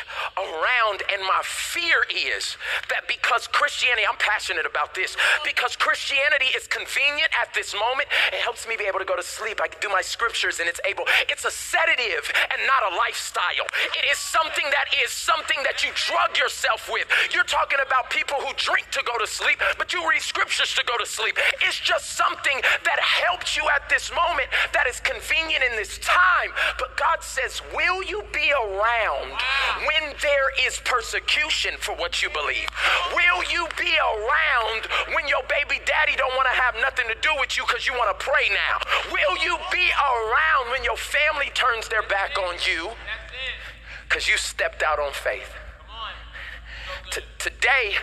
around? 0.87 1.03
And 1.13 1.23
my 1.23 1.41
fear 1.43 2.05
is 2.11 2.57
that 2.89 3.09
because 3.09 3.47
Christianity, 3.47 4.03
I'm 4.09 4.19
passionate 4.19 4.67
about 4.67 4.95
this, 4.95 5.17
because 5.45 5.77
Christianity 5.77 6.47
is 6.57 6.67
convenient 6.67 7.31
at 7.41 7.53
this 7.55 7.75
moment, 7.75 8.09
it 8.33 8.41
helps 8.41 8.67
me 8.69 8.77
be 8.77 8.85
able 8.85 8.99
to 8.99 9.05
go 9.05 9.17
to 9.17 9.23
sleep. 9.23 9.61
I 9.63 9.69
can 9.69 9.81
do 9.81 9.89
my 9.89 10.03
scriptures 10.03 10.61
and 10.61 10.69
it's 10.69 10.81
able, 10.87 11.05
it's 11.29 11.45
a 11.45 11.51
sedative 11.51 12.31
and 12.53 12.61
not 12.67 12.93
a 12.93 12.97
lifestyle. 12.97 13.67
It 13.99 14.07
is 14.11 14.19
something 14.19 14.65
that 14.71 14.87
is 15.05 15.11
something 15.11 15.59
that 15.65 15.85
you 15.85 15.91
drug 15.95 16.37
yourself 16.39 16.89
with. 16.91 17.07
You're 17.33 17.49
talking 17.49 17.79
about 17.85 18.11
people 18.11 18.37
who 18.41 18.53
drink 18.57 18.91
to 18.93 19.03
go 19.05 19.19
to 19.19 19.27
sleep, 19.27 19.61
but 19.79 19.93
you 19.93 20.03
read 20.09 20.23
scriptures 20.23 20.75
to 20.75 20.85
go 20.87 20.97
to 20.99 21.07
sleep. 21.07 21.39
It's 21.63 21.79
just 21.79 22.17
something 22.17 22.61
that 22.85 23.01
helps 23.01 23.57
you 23.57 23.65
at 23.75 23.89
this 23.89 24.11
moment 24.15 24.49
that 24.73 24.87
is 24.87 25.01
convenient 25.01 25.65
in 25.71 25.77
this 25.77 25.99
time. 25.99 26.51
But 26.79 26.97
God 26.97 27.23
says, 27.23 27.61
Will 27.75 28.03
you 28.03 28.23
be 28.33 28.53
around 28.53 29.33
when 29.87 30.15
there 30.23 30.51
is 30.67 30.76
persecution 30.85 31.75
for 31.79 31.93
what 31.95 32.23
you 32.23 32.31
believe? 32.31 32.69
Will 33.15 33.43
you 33.51 33.67
be 33.79 33.93
around 33.97 34.87
when 35.15 35.29
your 35.29 35.43
baby 35.49 35.81
daddy 35.85 36.17
don't 36.17 36.35
want 36.37 36.49
to 36.53 36.61
have 36.61 36.75
nothing 36.81 37.07
to 37.09 37.17
do 37.21 37.31
with 37.39 37.57
you 37.57 37.65
because 37.67 37.87
you 37.87 37.95
want 37.95 38.11
to 38.19 38.25
pray 38.25 38.49
now? 38.51 38.79
Will 39.13 39.37
you 39.45 39.57
be 39.73 39.89
around 39.97 40.71
when 40.71 40.85
your 40.85 40.97
family 40.97 41.51
turns 41.55 41.89
their 41.89 42.03
back 42.03 42.39
on 42.39 42.57
you 42.67 42.91
because 44.09 44.29
you 44.29 44.37
stepped 44.37 44.83
out 44.83 44.99
on 44.99 45.13
faith? 45.13 45.53
T- 47.11 47.23
today, 47.39 47.95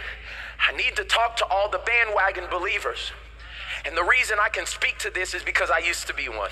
I 0.59 0.75
need 0.75 0.95
to 0.95 1.03
talk 1.03 1.35
to 1.37 1.45
all 1.45 1.69
the 1.69 1.81
bandwagon 1.85 2.45
believers. 2.49 3.11
And 3.85 3.97
the 3.97 4.03
reason 4.03 4.37
I 4.41 4.49
can 4.49 4.65
speak 4.65 4.97
to 4.99 5.09
this 5.09 5.33
is 5.33 5.43
because 5.43 5.69
I 5.69 5.79
used 5.79 6.07
to 6.07 6.13
be 6.13 6.29
one. 6.29 6.51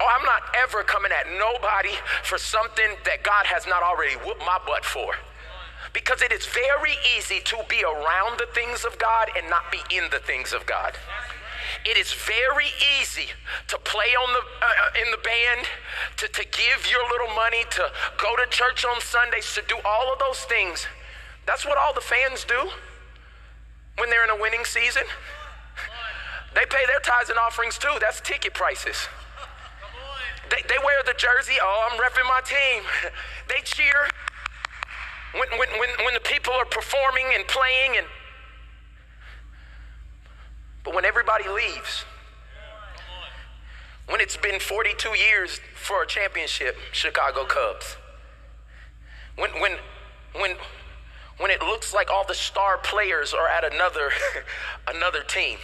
Oh, 0.00 0.08
I'm 0.08 0.24
not 0.24 0.42
ever 0.62 0.82
coming 0.82 1.12
at 1.12 1.26
nobody 1.38 1.94
for 2.22 2.38
something 2.38 2.96
that 3.04 3.22
God 3.22 3.46
has 3.46 3.66
not 3.66 3.82
already 3.82 4.14
whooped 4.16 4.40
my 4.40 4.58
butt 4.66 4.84
for. 4.84 5.14
Because 5.92 6.22
it 6.22 6.32
is 6.32 6.46
very 6.46 6.98
easy 7.16 7.40
to 7.44 7.56
be 7.68 7.84
around 7.84 8.38
the 8.38 8.48
things 8.54 8.84
of 8.84 8.98
God 8.98 9.30
and 9.36 9.48
not 9.48 9.70
be 9.70 9.78
in 9.94 10.04
the 10.10 10.18
things 10.18 10.52
of 10.52 10.66
God. 10.66 10.94
It 11.84 11.96
is 11.96 12.12
very 12.12 12.66
easy 13.00 13.28
to 13.68 13.78
play 13.78 14.10
on 14.18 14.32
the 14.32 14.40
uh, 14.40 14.66
uh, 14.66 15.02
in 15.04 15.10
the 15.10 15.18
band, 15.18 15.66
to, 16.18 16.28
to 16.28 16.44
give 16.50 16.90
your 16.90 17.02
little 17.08 17.34
money, 17.34 17.64
to 17.70 17.84
go 18.18 18.36
to 18.36 18.46
church 18.50 18.84
on 18.84 19.00
Sundays, 19.00 19.54
to 19.54 19.62
do 19.68 19.76
all 19.84 20.12
of 20.12 20.18
those 20.18 20.40
things. 20.44 20.86
That's 21.46 21.64
what 21.64 21.78
all 21.78 21.94
the 21.94 22.00
fans 22.00 22.44
do 22.44 22.70
when 23.98 24.10
they're 24.10 24.24
in 24.24 24.30
a 24.30 24.40
winning 24.40 24.64
season. 24.64 25.04
They 26.54 26.66
pay 26.66 26.84
their 26.86 27.00
tithes 27.00 27.30
and 27.30 27.38
offerings 27.38 27.78
too. 27.78 27.96
That's 28.00 28.20
ticket 28.20 28.54
prices. 28.54 29.08
They, 30.50 30.62
they 30.68 30.78
wear 30.84 31.02
the 31.06 31.14
jersey. 31.16 31.54
Oh, 31.60 31.88
I'm 31.90 31.98
repping 31.98 32.28
my 32.28 32.40
team. 32.44 32.82
They 33.46 33.60
cheer 33.62 34.08
when, 35.34 35.48
when, 35.58 35.68
when, 35.78 35.88
when 36.04 36.14
the 36.14 36.20
people 36.20 36.52
are 36.52 36.64
performing 36.64 37.26
and 37.34 37.46
playing 37.46 37.96
and 37.98 38.06
but 40.84 40.94
when 40.94 41.04
everybody 41.04 41.48
leaves 41.48 42.04
when 44.08 44.20
it's 44.20 44.36
been 44.36 44.60
42 44.60 45.08
years 45.10 45.60
for 45.74 46.02
a 46.02 46.06
championship 46.06 46.76
chicago 46.92 47.44
cubs 47.44 47.96
when 49.36 49.50
when 49.60 49.72
when 50.38 50.56
when 51.38 51.50
it 51.50 51.60
looks 51.62 51.92
like 51.92 52.10
all 52.10 52.24
the 52.26 52.34
star 52.34 52.78
players 52.78 53.34
are 53.34 53.48
at 53.48 53.64
another 53.64 54.10
another 54.94 55.22
team 55.24 55.58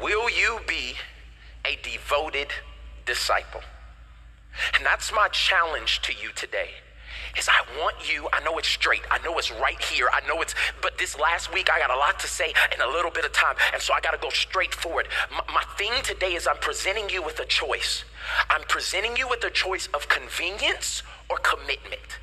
will 0.00 0.28
you 0.28 0.58
be 0.66 0.94
a 1.64 1.78
devoted 1.82 2.48
disciple. 3.06 3.62
And 4.74 4.84
that's 4.84 5.12
my 5.12 5.28
challenge 5.28 6.02
to 6.02 6.12
you 6.12 6.30
today. 6.34 6.70
Is 7.38 7.48
I 7.48 7.80
want 7.80 7.96
you, 8.12 8.28
I 8.32 8.42
know 8.44 8.58
it's 8.58 8.68
straight, 8.68 9.02
I 9.10 9.18
know 9.24 9.36
it's 9.38 9.50
right 9.50 9.80
here, 9.82 10.08
I 10.12 10.26
know 10.28 10.40
it's, 10.40 10.54
but 10.80 10.98
this 10.98 11.18
last 11.18 11.52
week 11.52 11.68
I 11.72 11.80
got 11.80 11.90
a 11.90 11.96
lot 11.96 12.20
to 12.20 12.28
say 12.28 12.52
in 12.72 12.80
a 12.80 12.86
little 12.86 13.10
bit 13.10 13.24
of 13.24 13.32
time, 13.32 13.56
and 13.72 13.82
so 13.82 13.92
I 13.92 14.00
got 14.00 14.12
to 14.12 14.18
go 14.18 14.30
straight 14.30 14.72
forward. 14.74 15.08
My 15.52 15.64
thing 15.76 15.92
today 16.04 16.34
is 16.34 16.46
I'm 16.46 16.58
presenting 16.58 17.08
you 17.10 17.22
with 17.22 17.40
a 17.40 17.44
choice. 17.44 18.04
I'm 18.50 18.62
presenting 18.68 19.16
you 19.16 19.28
with 19.28 19.42
a 19.44 19.50
choice 19.50 19.88
of 19.94 20.08
convenience 20.08 21.02
or 21.28 21.38
commitment. 21.38 22.18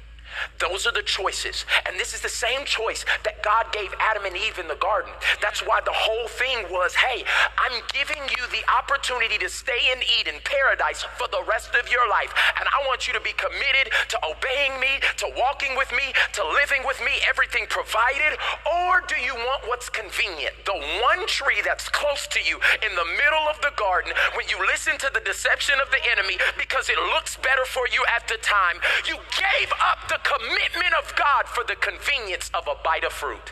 Those 0.60 0.86
are 0.88 0.91
the 0.91 1.03
choices. 1.03 1.65
And 1.88 2.00
this 2.00 2.13
is 2.13 2.21
the 2.21 2.29
same 2.29 2.65
choice 2.65 3.05
that 3.24 3.43
God 3.43 3.71
gave 3.71 3.93
Adam 4.00 4.25
and 4.25 4.36
Eve 4.36 4.60
in 4.60 4.67
the 4.67 4.79
garden. 4.79 5.12
That's 5.41 5.65
why 5.65 5.81
the 5.86 5.93
whole 5.93 6.27
thing 6.27 6.65
was 6.71 6.95
hey, 6.95 7.24
I'm 7.57 7.81
giving 7.93 8.21
you 8.38 8.43
the 8.51 8.63
opportunity 8.69 9.38
to 9.39 9.50
stay 9.50 9.91
in 9.91 10.00
Eden, 10.19 10.39
paradise, 10.43 11.03
for 11.17 11.27
the 11.29 11.43
rest 11.48 11.75
of 11.75 11.89
your 11.91 12.07
life. 12.10 12.33
And 12.60 12.67
I 12.69 12.86
want 12.88 13.07
you 13.07 13.13
to 13.13 13.21
be 13.21 13.33
committed 13.38 13.93
to 14.10 14.17
obeying 14.25 14.79
me, 14.79 15.01
to 15.17 15.27
walking 15.38 15.75
with 15.75 15.91
me, 15.91 16.13
to 16.33 16.41
living 16.53 16.86
with 16.86 17.00
me, 17.01 17.21
everything 17.27 17.65
provided. 17.69 18.38
Or 18.65 19.01
do 19.07 19.17
you 19.19 19.36
want 19.36 19.67
what's 19.67 19.89
convenient? 19.89 20.53
The 20.65 20.77
one 21.01 21.25
tree 21.27 21.62
that's 21.63 21.89
close 21.89 22.27
to 22.27 22.39
you 22.41 22.60
in 22.86 22.93
the 22.95 23.07
middle 23.17 23.45
of 23.50 23.60
the 23.62 23.74
garden, 23.77 24.13
when 24.36 24.45
you 24.50 24.57
listen 24.67 24.98
to 25.00 25.10
the 25.13 25.21
deception 25.21 25.75
of 25.81 25.89
the 25.91 26.01
enemy 26.12 26.38
because 26.57 26.89
it 26.89 26.98
looks 27.13 27.38
better 27.38 27.65
for 27.65 27.88
you 27.89 28.03
at 28.13 28.27
the 28.27 28.38
time, 28.41 28.77
you 29.07 29.17
gave 29.33 29.69
up 29.81 30.07
the 30.10 30.19
commitment 30.31 30.93
of 30.95 31.13
God 31.15 31.47
for 31.47 31.63
the 31.63 31.75
convenience 31.75 32.50
of 32.53 32.67
a 32.67 32.75
bite 32.83 33.03
of 33.03 33.11
fruit. 33.11 33.51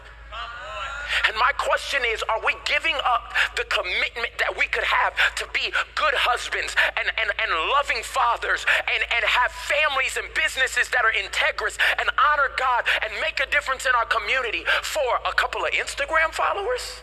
And 1.27 1.35
my 1.37 1.51
question 1.57 2.01
is 2.05 2.23
are 2.29 2.39
we 2.45 2.53
giving 2.65 2.95
up 3.03 3.33
the 3.57 3.65
commitment 3.65 4.37
that 4.37 4.53
we 4.55 4.67
could 4.67 4.85
have 4.85 5.13
to 5.35 5.45
be 5.53 5.73
good 5.95 6.13
husbands 6.13 6.75
and, 6.97 7.09
and, 7.09 7.29
and 7.41 7.49
loving 7.73 8.03
fathers 8.05 8.65
and, 8.85 9.01
and 9.09 9.23
have 9.25 9.51
families 9.51 10.15
and 10.15 10.29
businesses 10.37 10.87
that 10.93 11.01
are 11.01 11.11
integrous 11.17 11.81
and 11.99 12.07
honor 12.13 12.53
God 12.57 12.85
and 13.03 13.11
make 13.19 13.41
a 13.41 13.49
difference 13.49 13.85
in 13.89 13.93
our 13.97 14.05
community 14.05 14.63
for 14.85 15.17
a 15.25 15.33
couple 15.33 15.65
of 15.65 15.73
Instagram 15.73 16.29
followers? 16.31 17.01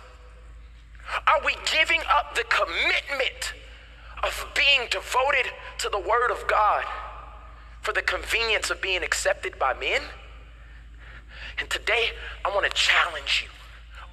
Are 1.27 1.43
we 1.45 1.59
giving 1.67 2.01
up 2.07 2.35
the 2.35 2.47
commitment 2.47 3.55
of 4.23 4.33
being 4.55 4.87
devoted 4.91 5.51
to 5.79 5.91
the 5.91 6.01
Word 6.01 6.31
of 6.31 6.47
God? 6.47 6.87
For 7.87 7.93
the 7.93 8.03
convenience 8.03 8.69
of 8.69 8.83
being 8.83 9.05
accepted 9.05 9.57
by 9.61 9.73
men. 9.73 10.03
And 11.57 11.71
today, 11.71 12.09
I 12.45 12.49
want 12.49 12.67
to 12.67 12.73
challenge 12.73 13.45
you. 13.45 13.56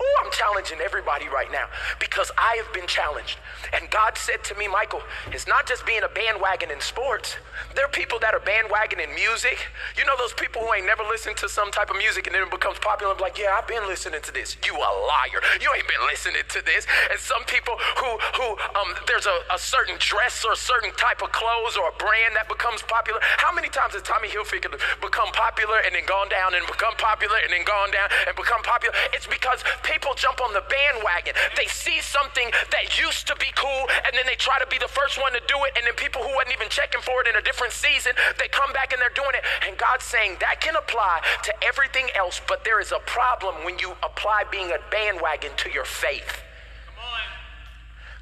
Oh, 0.04 0.24
I'm 0.26 0.32
challenging 0.32 0.80
everybody 0.84 1.30
right 1.32 1.50
now 1.52 1.72
because 2.00 2.30
I 2.38 2.60
have 2.60 2.68
been 2.74 2.88
challenged. 2.88 3.40
And 3.72 3.90
God 3.90 4.18
said 4.18 4.44
to 4.52 4.56
me, 4.56 4.68
Michael, 4.68 5.00
it's 5.32 5.48
not 5.48 5.66
just 5.66 5.86
being 5.86 6.04
a 6.04 6.12
bandwagon 6.12 6.72
in 6.72 6.82
sports. 6.82 7.38
There 7.76 7.86
are 7.86 7.96
people 7.96 8.20
that 8.20 8.36
are 8.36 8.44
bandwagon 8.44 9.00
in 9.00 9.16
music. 9.16 9.72
You 9.96 10.04
know 10.04 10.20
those 10.20 10.34
people 10.34 10.60
who 10.60 10.74
ain't 10.74 10.86
never 10.86 11.04
listened 11.08 11.38
to 11.38 11.48
some 11.48 11.72
type 11.72 11.90
of 11.90 11.96
music 11.96 12.28
and 12.28 12.36
then 12.36 12.44
it 12.44 12.52
becomes 12.52 12.80
popular 12.84 13.14
and 13.16 13.22
like, 13.22 13.40
yeah, 13.40 13.56
I've 13.56 13.68
been 13.68 13.88
listening 13.88 14.20
to 14.28 14.32
this. 14.34 14.58
You 14.68 14.76
a 14.76 14.92
liar. 15.08 15.40
You 15.64 15.72
ain't 15.72 15.88
been 15.88 16.04
listening 16.12 16.44
to 16.44 16.60
this. 16.68 16.84
And 17.10 17.20
some 17.20 17.48
people 17.48 17.80
who 18.04 18.20
who 18.36 18.48
um, 18.76 18.92
there's 19.08 19.26
a, 19.26 19.38
a 19.56 19.60
certain 19.60 19.96
dress 20.04 20.44
or 20.44 20.52
a 20.52 20.60
certain 20.60 20.92
type 21.00 21.24
of 21.24 21.32
clothes 21.32 21.80
or 21.80 21.88
a 21.88 21.96
brand 21.96 22.36
that 22.36 22.52
becomes 22.52 22.84
popular. 22.84 23.24
How 23.40 23.56
many 23.56 23.72
times 23.72 23.96
has 23.96 24.04
Tommy 24.04 24.28
Hilfiger 24.28 24.76
become 25.00 25.32
popular 25.32 25.80
and 25.88 25.96
then 25.96 26.04
gone 26.04 26.28
down 26.28 26.60
and 26.60 26.66
become 26.68 26.94
popular 27.00 27.40
and 27.40 27.56
then 27.56 27.64
gone 27.64 27.96
down 27.96 28.10
and 28.28 28.36
become 28.36 28.60
popular? 28.68 28.92
It's 29.16 29.30
because 29.30 29.64
people 29.86 29.93
jump 30.16 30.42
on 30.42 30.54
the 30.54 30.64
bandwagon. 30.66 31.34
They 31.58 31.68
see 31.68 32.00
something 32.00 32.50
that 32.72 33.00
used 33.00 33.28
to 33.28 33.36
be 33.36 33.52
cool 33.56 33.86
and 34.06 34.14
then 34.14 34.26
they 34.26 34.36
try 34.36 34.58
to 34.60 34.68
be 34.68 34.78
the 34.78 34.88
first 34.88 35.20
one 35.20 35.34
to 35.34 35.42
do 35.48 35.58
it 35.68 35.76
and 35.76 35.86
then 35.86 35.94
people 35.96 36.22
who 36.24 36.32
wasn't 36.34 36.54
even 36.54 36.70
checking 36.70 37.02
for 37.02 37.22
it 37.22 37.28
in 37.28 37.36
a 37.36 37.42
different 37.42 37.74
season, 37.74 38.14
they 38.40 38.48
come 38.48 38.72
back 38.74 38.94
and 38.94 39.02
they're 39.02 39.14
doing 39.14 39.36
it. 39.36 39.44
And 39.68 39.78
God's 39.78 40.06
saying 40.06 40.38
that 40.40 40.62
can 40.62 40.76
apply 40.76 41.22
to 41.44 41.54
everything 41.64 42.08
else, 42.16 42.42
but 42.48 42.64
there 42.64 42.80
is 42.80 42.92
a 42.92 43.00
problem 43.06 43.66
when 43.66 43.78
you 43.80 43.94
apply 44.04 44.46
being 44.52 44.72
a 44.72 44.80
bandwagon 44.90 45.52
to 45.58 45.72
your 45.72 45.86
faith. 45.86 46.42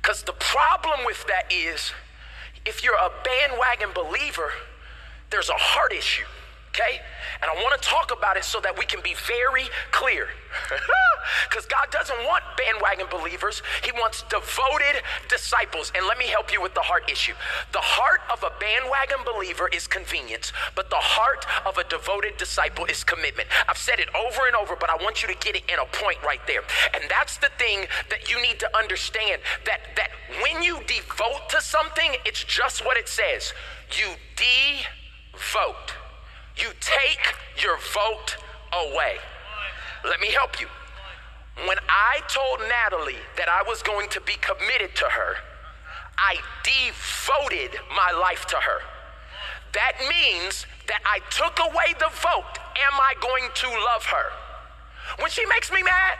Because 0.02 0.24
the 0.24 0.34
problem 0.34 1.06
with 1.06 1.26
that 1.28 1.54
is 1.54 1.94
if 2.66 2.84
you're 2.84 2.98
a 2.98 3.12
bandwagon 3.24 3.90
believer, 3.94 4.50
there's 5.30 5.50
a 5.50 5.58
heart 5.58 5.94
issue 5.94 6.26
okay? 6.72 7.00
And 7.42 7.52
I 7.52 7.56
want 7.62 7.80
to 7.80 7.88
talk 7.88 8.12
about 8.16 8.38
it 8.38 8.44
so 8.44 8.60
that 8.62 8.78
we 8.78 8.86
can 8.86 9.02
be 9.02 9.16
very 9.28 9.70
clear. 9.92 10.28
Because 11.50 11.66
God 11.66 11.88
doesn't 11.92 12.18
want 12.26 12.44
bandwagon 12.58 13.08
believers, 13.10 13.62
He 13.84 13.92
wants 13.92 14.24
devoted 14.24 15.04
disciples. 15.30 15.92
And 15.96 16.06
let 16.08 16.18
me 16.18 16.26
help 16.26 16.52
you 16.52 16.62
with 16.62 16.74
the 16.74 16.82
heart 16.82 17.10
issue. 17.12 17.34
The 17.72 17.80
heart 17.80 18.22
of 18.32 18.44
a 18.44 18.52
bandwagon 18.60 19.24
believer 19.26 19.70
is 19.70 19.88
convenience, 19.88 20.52
but 20.76 20.90
the 20.90 20.98
heart 20.98 21.46
of 21.66 21.78
a 21.78 21.84
devoted 21.86 22.38
disciple 22.38 22.86
is 22.86 23.04
commitment. 23.04 23.48
I've 23.68 23.78
said 23.78 24.00
it 24.00 24.10
over 24.16 24.48
and 24.48 24.56
over, 24.56 24.76
but 24.76 24.90
I 24.90 24.96
want 24.96 25.22
you 25.22 25.28
to 25.28 25.36
get 25.36 25.56
it 25.56 25.64
in 25.72 25.80
a 25.80 25.86
point 25.86 26.18
right 26.24 26.42
there. 26.48 26.64
And 26.94 27.04
that's 27.10 27.38
the 27.38 27.50
thing 27.58 27.86
that 28.10 28.32
you 28.32 28.42
need 28.42 28.60
to 28.60 28.78
understand 28.78 29.42
that, 29.66 29.82
that 29.96 30.10
when 30.42 30.64
you 30.64 30.80
devote 30.88 31.50
to 31.50 31.62
something, 31.62 32.16
it's 32.26 32.44
just 32.44 32.84
what 32.86 32.98
it 32.98 33.08
says. 33.08 33.54
You 33.92 34.16
devote. 34.36 36.01
You 36.58 36.70
take 36.80 37.36
your 37.62 37.78
vote 37.94 38.38
away. 38.74 39.18
Let 40.06 40.20
me 40.20 40.28
help 40.32 40.60
you. 40.60 40.68
When 41.68 41.78
I 41.90 42.22
told 42.28 42.60
Natalie 42.68 43.22
that 43.38 43.50
I 43.50 43.62
was 43.68 43.84
going 43.84 44.10
to 44.10 44.22
be 44.22 44.34
committed 44.42 44.96
to 44.96 45.06
her, 45.06 45.36
I 46.18 46.38
devoted 46.64 47.80
my 47.96 48.12
life 48.12 48.46
to 48.48 48.56
her. 48.56 48.80
That 49.74 49.94
means 50.10 50.66
that 50.88 51.02
I 51.06 51.20
took 51.30 51.60
away 51.60 51.94
the 52.00 52.10
vote. 52.10 52.58
Am 52.58 53.00
I 53.00 53.14
going 53.22 53.50
to 53.54 53.68
love 53.70 54.06
her? 54.06 54.32
When 55.20 55.30
she 55.30 55.46
makes 55.46 55.72
me 55.72 55.84
mad 55.84 56.18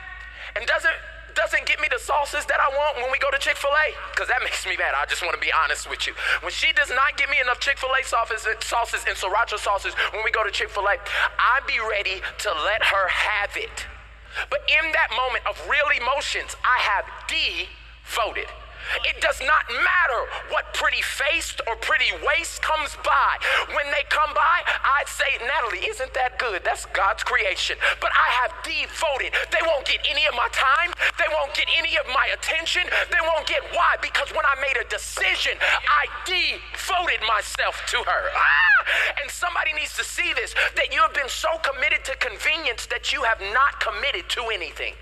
and 0.56 0.66
doesn't 0.66 0.94
doesn't 1.34 1.66
get 1.66 1.80
me 1.80 1.88
the 1.90 1.98
sauces 1.98 2.44
that 2.46 2.58
I 2.60 2.68
want 2.74 2.96
when 3.02 3.10
we 3.10 3.18
go 3.18 3.30
to 3.30 3.38
Chick 3.38 3.56
fil 3.56 3.70
A, 3.70 3.86
because 4.10 4.28
that 4.28 4.42
makes 4.46 4.66
me 4.66 4.76
mad. 4.76 4.94
I 4.96 5.06
just 5.06 5.22
want 5.22 5.34
to 5.34 5.40
be 5.40 5.52
honest 5.52 5.88
with 5.88 6.06
you. 6.06 6.14
When 6.40 6.52
she 6.52 6.72
does 6.72 6.90
not 6.90 7.16
give 7.16 7.30
me 7.30 7.40
enough 7.40 7.60
Chick 7.60 7.78
fil 7.78 7.90
A 7.92 8.02
sauces, 8.04 8.46
and 8.46 9.16
sriracha 9.16 9.58
sauces 9.58 9.94
when 10.12 10.24
we 10.24 10.30
go 10.30 10.44
to 10.44 10.50
Chick 10.50 10.70
Fil 10.70 10.84
A, 10.84 10.96
I'd 11.38 11.66
be 11.66 11.78
ready 11.80 12.20
to 12.44 12.50
let 12.64 12.82
her 12.82 13.08
have 13.08 13.56
it. 13.56 13.86
But 14.50 14.60
in 14.68 14.92
that 14.92 15.10
moment 15.12 15.44
of 15.46 15.60
real 15.68 15.88
emotions, 15.92 16.56
I 16.64 16.78
have 16.80 17.04
devoted. 17.28 18.48
It 19.04 19.20
does 19.20 19.40
not 19.40 19.64
matter 19.70 20.20
what 20.50 20.72
pretty 20.74 21.02
face 21.02 21.54
or 21.66 21.76
pretty 21.76 22.10
waist 22.26 22.62
comes 22.62 22.96
by. 23.04 23.38
When 23.74 23.86
they 23.90 24.04
come 24.08 24.32
by, 24.34 24.56
I'd 24.66 25.08
say, 25.08 25.38
Natalie, 25.40 25.86
isn't 25.88 26.12
that 26.14 26.38
good? 26.38 26.62
That's 26.64 26.86
God's 26.92 27.22
creation. 27.22 27.76
But 28.00 28.12
I 28.12 28.28
have 28.42 28.52
devoted. 28.62 29.34
They 29.50 29.62
won't 29.66 29.86
get 29.86 30.00
any 30.08 30.26
of 30.26 30.34
my 30.34 30.48
time. 30.52 30.92
They 31.18 31.28
won't 31.32 31.54
get 31.54 31.68
any 31.78 31.96
of 31.98 32.06
my 32.08 32.30
attention. 32.34 32.82
They 33.10 33.22
won't 33.22 33.46
get 33.46 33.62
why? 33.72 33.96
Because 34.00 34.30
when 34.30 34.44
I 34.44 34.56
made 34.60 34.78
a 34.78 34.86
decision, 34.88 35.56
I 35.60 36.04
devoted 36.26 37.20
myself 37.26 37.80
to 37.94 37.98
her. 37.98 38.24
Ah! 38.34 39.22
And 39.22 39.30
somebody 39.30 39.72
needs 39.72 39.94
to 39.96 40.04
see 40.04 40.32
this 40.34 40.54
that 40.76 40.92
you 40.92 41.00
have 41.00 41.14
been 41.14 41.28
so 41.28 41.48
committed 41.62 42.04
to 42.06 42.16
convenience 42.16 42.86
that 42.86 43.12
you 43.12 43.22
have 43.22 43.40
not 43.52 43.80
committed 43.80 44.28
to 44.30 44.50
anything. 44.52 44.94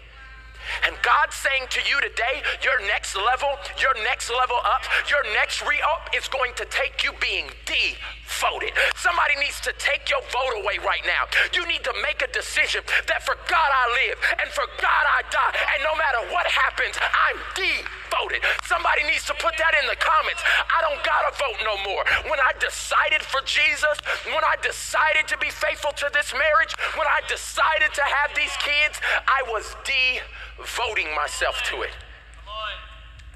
And 0.87 0.97
God's 1.03 1.37
saying 1.37 1.67
to 1.71 1.81
you 1.89 2.01
today, 2.01 2.43
your 2.63 2.79
next 2.87 3.17
level, 3.17 3.57
your 3.81 3.95
next 4.05 4.31
level 4.31 4.57
up, 4.65 4.83
your 5.09 5.23
next 5.35 5.63
re 5.63 5.81
up 5.83 6.11
is 6.15 6.29
going 6.29 6.53
to 6.57 6.65
take 6.71 7.03
you 7.05 7.13
being 7.21 7.49
devoted. 7.67 8.73
Somebody 8.97 9.37
needs 9.41 9.61
to 9.63 9.73
take 9.79 10.09
your 10.09 10.23
vote 10.33 10.61
away 10.63 10.79
right 10.85 11.03
now. 11.05 11.29
You 11.53 11.67
need 11.67 11.85
to 11.85 11.95
make 12.03 12.23
a 12.23 12.31
decision 12.33 12.83
that 13.09 13.23
for 13.23 13.37
God 13.49 13.71
I 13.71 13.85
live 14.07 14.19
and 14.41 14.49
for 14.51 14.67
God 14.81 15.05
I 15.17 15.21
die. 15.31 15.55
And 15.77 15.81
no 15.85 15.95
matter 15.97 16.21
what 16.33 16.47
happens, 16.47 16.97
I'm 17.01 17.39
devoted. 17.55 18.43
Somebody 18.65 19.05
needs 19.09 19.27
to 19.27 19.35
put 19.39 19.57
that 19.59 19.75
in 19.81 19.87
the 19.89 19.99
comments. 19.99 20.43
I 20.69 20.79
don't 20.83 21.03
gotta 21.03 21.33
vote 21.37 21.59
no 21.65 21.77
more. 21.85 22.05
When 22.31 22.41
I 22.41 22.53
decided 22.59 23.23
for 23.23 23.41
Jesus, 23.45 23.97
when 24.27 24.45
I 24.45 24.57
decided 24.63 25.29
to 25.29 25.37
be 25.39 25.51
faithful 25.51 25.93
to 26.05 26.11
this 26.13 26.33
marriage, 26.33 26.73
when 26.97 27.07
I 27.07 27.25
decided 27.29 27.93
to 27.95 28.05
have 28.05 28.31
these 28.37 28.55
kids, 28.61 29.01
I 29.27 29.43
was 29.51 29.77
devoted 29.85 30.23
voting 30.67 31.15
myself 31.15 31.63
to 31.65 31.83
it. 31.83 31.91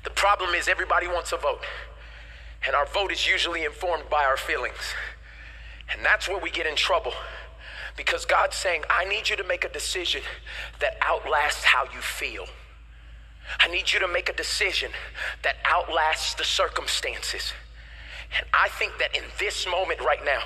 The 0.05 0.11
problem 0.11 0.55
is 0.55 0.69
everybody 0.69 1.07
wants 1.07 1.33
a 1.33 1.37
vote, 1.37 1.63
and 2.67 2.77
our 2.77 2.87
vote 2.87 3.11
is 3.11 3.27
usually 3.27 3.65
informed 3.65 4.09
by 4.11 4.25
our 4.25 4.37
feelings. 4.37 4.95
And 5.93 6.05
that's 6.05 6.29
where 6.29 6.39
we 6.39 6.51
get 6.51 6.67
in 6.67 6.77
trouble. 6.77 7.13
Because 7.97 8.25
God's 8.25 8.57
saying, 8.57 8.83
I 8.91 9.05
need 9.05 9.29
you 9.29 9.37
to 9.37 9.45
make 9.45 9.65
a 9.65 9.69
decision 9.69 10.23
that 10.81 10.97
outlasts 11.01 11.65
how 11.65 11.85
you 11.85 12.01
feel. 12.01 12.47
I 13.61 13.69
need 13.69 13.93
you 13.93 14.01
to 14.01 14.09
make 14.09 14.29
a 14.29 14.33
decision 14.33 14.91
that 15.43 15.57
outlasts 15.65 16.35
the 16.35 16.45
circumstances. 16.45 17.53
And 18.37 18.47
I 18.53 18.69
think 18.69 18.93
that 18.99 19.15
in 19.17 19.23
this 19.39 19.67
moment 19.67 20.01
right 20.01 20.25
now, 20.25 20.41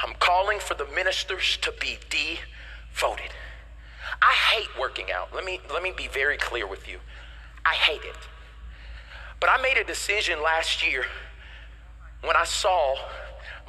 I'm 0.00 0.14
calling 0.14 0.58
for 0.58 0.74
the 0.74 0.86
ministers 0.94 1.58
to 1.62 1.72
be 1.80 1.98
devoted. 2.08 3.30
I 4.22 4.32
hate 4.32 4.68
working 4.78 5.10
out. 5.12 5.34
Let 5.34 5.44
me, 5.44 5.60
let 5.72 5.82
me 5.82 5.92
be 5.96 6.08
very 6.08 6.36
clear 6.36 6.66
with 6.66 6.88
you. 6.88 6.98
I 7.64 7.74
hate 7.74 8.02
it. 8.04 8.16
But 9.40 9.50
I 9.50 9.60
made 9.60 9.76
a 9.76 9.84
decision 9.84 10.42
last 10.42 10.86
year 10.86 11.04
when 12.22 12.36
I 12.36 12.44
saw 12.44 12.96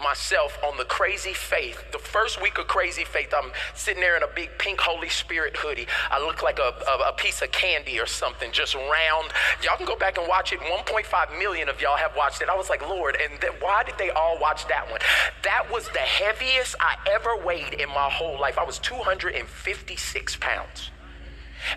myself 0.02 0.58
on 0.64 0.78
the 0.78 0.86
crazy 0.86 1.34
faith. 1.34 1.84
The 1.92 1.98
first 1.98 2.42
week 2.42 2.58
of 2.58 2.68
crazy 2.68 3.04
faith, 3.04 3.34
I'm 3.36 3.52
sitting 3.74 4.02
there 4.02 4.16
in 4.16 4.24
a 4.24 4.28
big 4.36 4.50
pink 4.60 4.80
Holy 4.80 5.10
Spirit 5.10 5.58
hoodie. 5.58 5.88
I 6.12 6.20
look 6.20 6.44
like 6.44 6.60
a, 6.60 6.74
a, 6.88 7.10
a 7.10 7.14
piece 7.14 7.42
of 7.42 7.52
candy 7.52 8.00
or 8.00 8.06
something, 8.06 8.52
just 8.52 8.76
round. 8.76 9.32
Y'all 9.64 9.78
can 9.78 9.86
go 9.86 9.96
back 9.96 10.18
and 10.18 10.28
watch 10.28 10.54
it. 10.54 10.60
1.5 10.60 11.40
million 11.40 11.70
of 11.70 11.82
y'all 11.82 11.98
have 11.98 12.16
watched 12.16 12.42
it. 12.42 12.50
I 12.50 12.56
was 12.56 12.70
like, 12.70 12.88
Lord, 12.88 13.18
and 13.22 13.40
th- 13.42 13.54
why 13.60 13.84
did 13.84 13.98
they 13.98 14.10
all 14.12 14.38
watch 14.40 14.68
that 14.68 14.90
one? 14.90 15.00
That 15.44 15.72
was 15.72 15.88
the 15.90 16.00
heaviest 16.00 16.76
I 16.80 16.96
ever 17.10 17.36
weighed 17.36 17.74
in 17.74 17.90
my 17.90 18.10
whole 18.10 18.40
life. 18.40 18.58
I 18.58 18.64
was 18.64 18.80
256 18.80 20.36
pounds. 20.38 20.92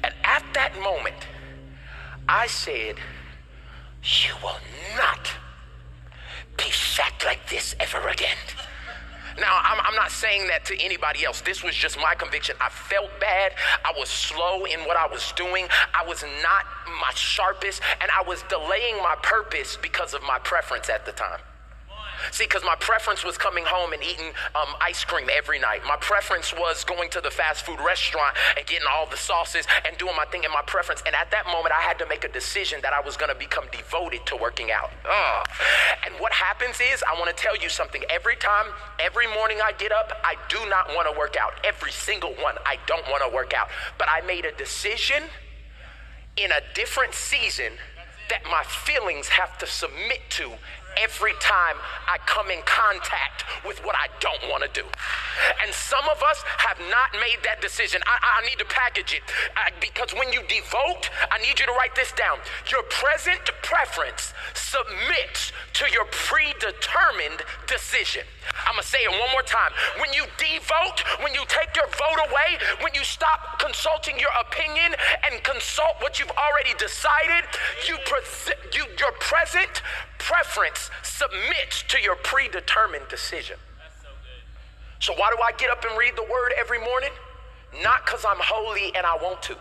And 0.05 0.15
at 0.25 0.45
that 0.55 0.79
moment, 0.81 1.17
I 2.29 2.47
said, 2.47 2.97
You 4.03 4.35
will 4.43 4.59
not 4.97 5.31
be 6.61 6.71
like 7.25 7.49
this 7.49 7.75
ever 7.81 8.09
again. 8.09 8.37
Now, 9.39 9.61
I'm, 9.63 9.81
I'm, 9.85 9.95
not 9.95 10.11
saying 10.11 10.49
that 10.49 10.65
to 10.67 10.79
anybody 10.83 11.25
else. 11.25 11.41
This 11.41 11.63
was 11.63 11.75
just 11.75 11.97
my 11.99 12.15
conviction. 12.15 12.57
I 12.61 12.69
felt 12.69 13.09
bad. 13.21 13.53
I 13.85 13.93
was 13.97 14.09
slow 14.09 14.65
in 14.65 14.81
what 14.81 14.97
I 14.97 15.07
was 15.07 15.33
doing. 15.37 15.67
I 15.95 16.07
was 16.07 16.23
not 16.43 16.65
my 17.01 17.13
sharpest, 17.15 17.81
and 18.01 18.11
I 18.11 18.27
was 18.29 18.43
delaying 18.49 18.97
my 18.97 19.15
purpose 19.23 19.79
because 19.81 20.13
of 20.13 20.23
my 20.23 20.39
preference 20.41 20.91
at 20.91 21.07
the 21.07 21.13
time. 21.13 21.39
See, 22.31 22.45
because 22.45 22.63
my 22.65 22.77
preference 22.77 23.25
was 23.25 23.39
coming 23.39 23.65
home 23.67 23.93
and 23.93 24.03
eating 24.03 24.33
um, 24.55 24.75
ice 24.81 25.05
cream 25.05 25.29
every 25.33 25.59
night. 25.59 25.81
My 25.87 25.97
preference 25.97 26.53
was 26.53 26.85
going 26.85 27.11
to 27.11 27.21
the 27.21 27.31
fast 27.31 27.65
food 27.65 27.81
restaurant 27.81 28.37
and 28.57 28.67
getting 28.67 28.87
all 28.91 29.07
the 29.07 29.17
sauces 29.17 29.67
and 29.87 29.97
doing 29.99 30.15
my 30.17 30.25
thing 30.27 30.45
in 30.45 30.51
my 30.51 30.63
preference. 30.67 31.03
And 31.07 31.15
at 31.15 31.31
that 31.31 31.47
moment, 31.47 31.75
I 31.77 31.81
had 31.81 31.99
to 31.99 32.07
make 32.07 32.25
a 32.25 32.29
decision 32.29 32.81
that 32.83 32.93
I 32.93 33.01
was 33.01 33.17
going 33.17 33.33
to 33.33 33.39
become 33.39 33.65
devoted 33.73 34.27
to 34.27 34.37
working 34.37 34.71
out. 34.71 34.91
Ugh. 35.05 35.49
And 36.07 36.15
what 36.19 36.33
happens 36.33 36.81
is, 36.81 37.03
I 37.09 37.19
want 37.19 37.35
to 37.35 37.37
tell 37.37 37.57
you 37.57 37.69
something. 37.69 38.03
Every 38.11 38.37
time, 38.37 38.67
every 38.99 39.27
morning 39.35 39.59
I 39.63 39.73
get 39.73 39.93
up, 39.93 40.13
I 40.25 40.37
do 40.49 40.59
not 40.69 40.89
want 40.95 41.13
to 41.13 41.19
work 41.19 41.37
out. 41.41 41.53
Every 41.65 41.93
single 41.93 42.33
one, 42.35 42.57
I 42.67 42.77
don't 42.87 43.07
want 43.09 43.23
to 43.23 43.35
work 43.35 43.55
out. 43.55 43.69
But 43.99 44.09
I 44.11 44.21
made 44.27 44.45
a 44.45 44.53
decision 44.53 45.23
in 46.37 46.51
a 46.53 46.61
different 46.75 47.15
season 47.15 47.73
that 48.29 48.45
my 48.45 48.63
feelings 48.63 49.29
have 49.29 49.59
to 49.59 49.67
submit 49.67 50.21
to 50.31 50.53
every 50.97 51.35
time 51.41 51.77
I 52.09 52.19
come 52.27 52.51
in 52.51 52.61
contact 52.65 53.45
with 53.67 53.79
what 53.85 53.95
I 53.95 54.09
don't 54.21 54.51
want 54.51 54.63
to 54.63 54.71
do. 54.73 54.87
And 55.63 55.73
some 55.73 56.05
of 56.09 56.23
us 56.23 56.43
have 56.59 56.79
not 56.91 57.13
made 57.15 57.43
that 57.45 57.61
decision. 57.61 58.01
I, 58.07 58.43
I 58.43 58.47
need 58.49 58.59
to 58.59 58.69
package 58.69 59.15
it 59.15 59.25
because 59.81 60.13
when 60.15 60.33
you 60.33 60.43
devote, 60.49 61.11
I 61.31 61.39
need 61.39 61.59
you 61.59 61.67
to 61.67 61.77
write 61.77 61.95
this 61.95 62.13
down. 62.13 62.39
Your 62.71 62.83
present 62.89 63.41
preference 63.63 64.33
submits 64.55 65.53
to 65.81 65.85
your 65.93 66.07
predetermined 66.11 67.43
decision. 67.67 68.25
I'm 68.67 68.75
going 68.75 68.83
to 68.83 68.89
say 68.89 69.03
it 69.05 69.11
one 69.11 69.31
more 69.33 69.47
time. 69.47 69.73
When 70.01 70.13
you 70.13 70.25
devote, 70.37 71.05
when 71.23 71.35
you 71.35 71.45
take 71.49 71.75
your 71.77 71.89
vote 71.95 72.21
away, 72.29 72.59
when 72.83 72.93
you 72.95 73.05
stop 73.05 73.59
consulting 73.61 74.19
your 74.19 74.33
opinion 74.41 74.95
and 75.31 75.43
consult 75.45 76.01
what 76.01 76.19
you've 76.19 76.33
already 76.35 76.75
decided, 76.79 77.45
you, 77.87 77.97
pre- 78.05 78.27
you 78.75 78.85
your 78.99 79.13
present 79.19 79.83
preference 80.21 80.91
submits 81.03 81.83
to 81.89 82.01
your 82.01 82.15
predetermined 82.17 83.09
decision. 83.09 83.57
So, 85.01 85.15
why 85.15 85.31
do 85.35 85.43
I 85.43 85.53
get 85.57 85.71
up 85.71 85.85
and 85.85 85.99
read 85.99 86.15
the 86.15 86.23
word 86.31 86.53
every 86.59 86.79
morning? 86.79 87.11
Not 87.83 88.05
because 88.05 88.25
I'm 88.25 88.39
holy 88.39 88.95
and 88.95 89.07
I 89.07 89.17
want 89.17 89.43
to. 89.45 89.57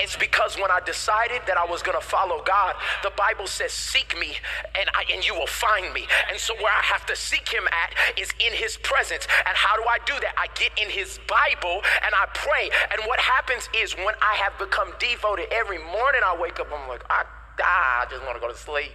It's 0.00 0.16
because 0.16 0.56
when 0.56 0.70
I 0.70 0.80
decided 0.80 1.42
that 1.46 1.58
I 1.58 1.66
was 1.66 1.82
going 1.82 1.98
to 1.98 2.04
follow 2.04 2.42
God, 2.42 2.74
the 3.02 3.12
Bible 3.16 3.46
says, 3.46 3.72
Seek 3.72 4.18
me 4.18 4.32
and, 4.78 4.88
I, 4.94 5.04
and 5.12 5.26
you 5.26 5.34
will 5.34 5.46
find 5.46 5.92
me. 5.92 6.06
And 6.30 6.38
so, 6.38 6.54
where 6.54 6.72
I 6.72 6.82
have 6.82 7.04
to 7.06 7.16
seek 7.16 7.48
Him 7.48 7.66
at 7.68 8.18
is 8.18 8.32
in 8.40 8.52
His 8.52 8.76
presence. 8.78 9.26
And 9.46 9.56
how 9.56 9.76
do 9.76 9.82
I 9.82 9.98
do 10.06 10.14
that? 10.20 10.34
I 10.38 10.46
get 10.54 10.70
in 10.80 10.88
His 10.88 11.18
Bible 11.26 11.82
and 12.04 12.14
I 12.14 12.26
pray. 12.34 12.70
And 12.92 13.02
what 13.06 13.20
happens 13.20 13.68
is 13.74 13.94
when 13.94 14.14
I 14.22 14.34
have 14.36 14.56
become 14.58 14.92
devoted 14.98 15.46
every 15.52 15.78
morning, 15.78 16.22
I 16.24 16.36
wake 16.40 16.60
up, 16.60 16.68
I'm 16.72 16.88
like, 16.88 17.04
I 17.10 17.24
ah, 17.60 18.02
I 18.02 18.10
just 18.10 18.22
want 18.24 18.36
to 18.36 18.40
go 18.40 18.48
to 18.48 18.58
sleep. 18.58 18.92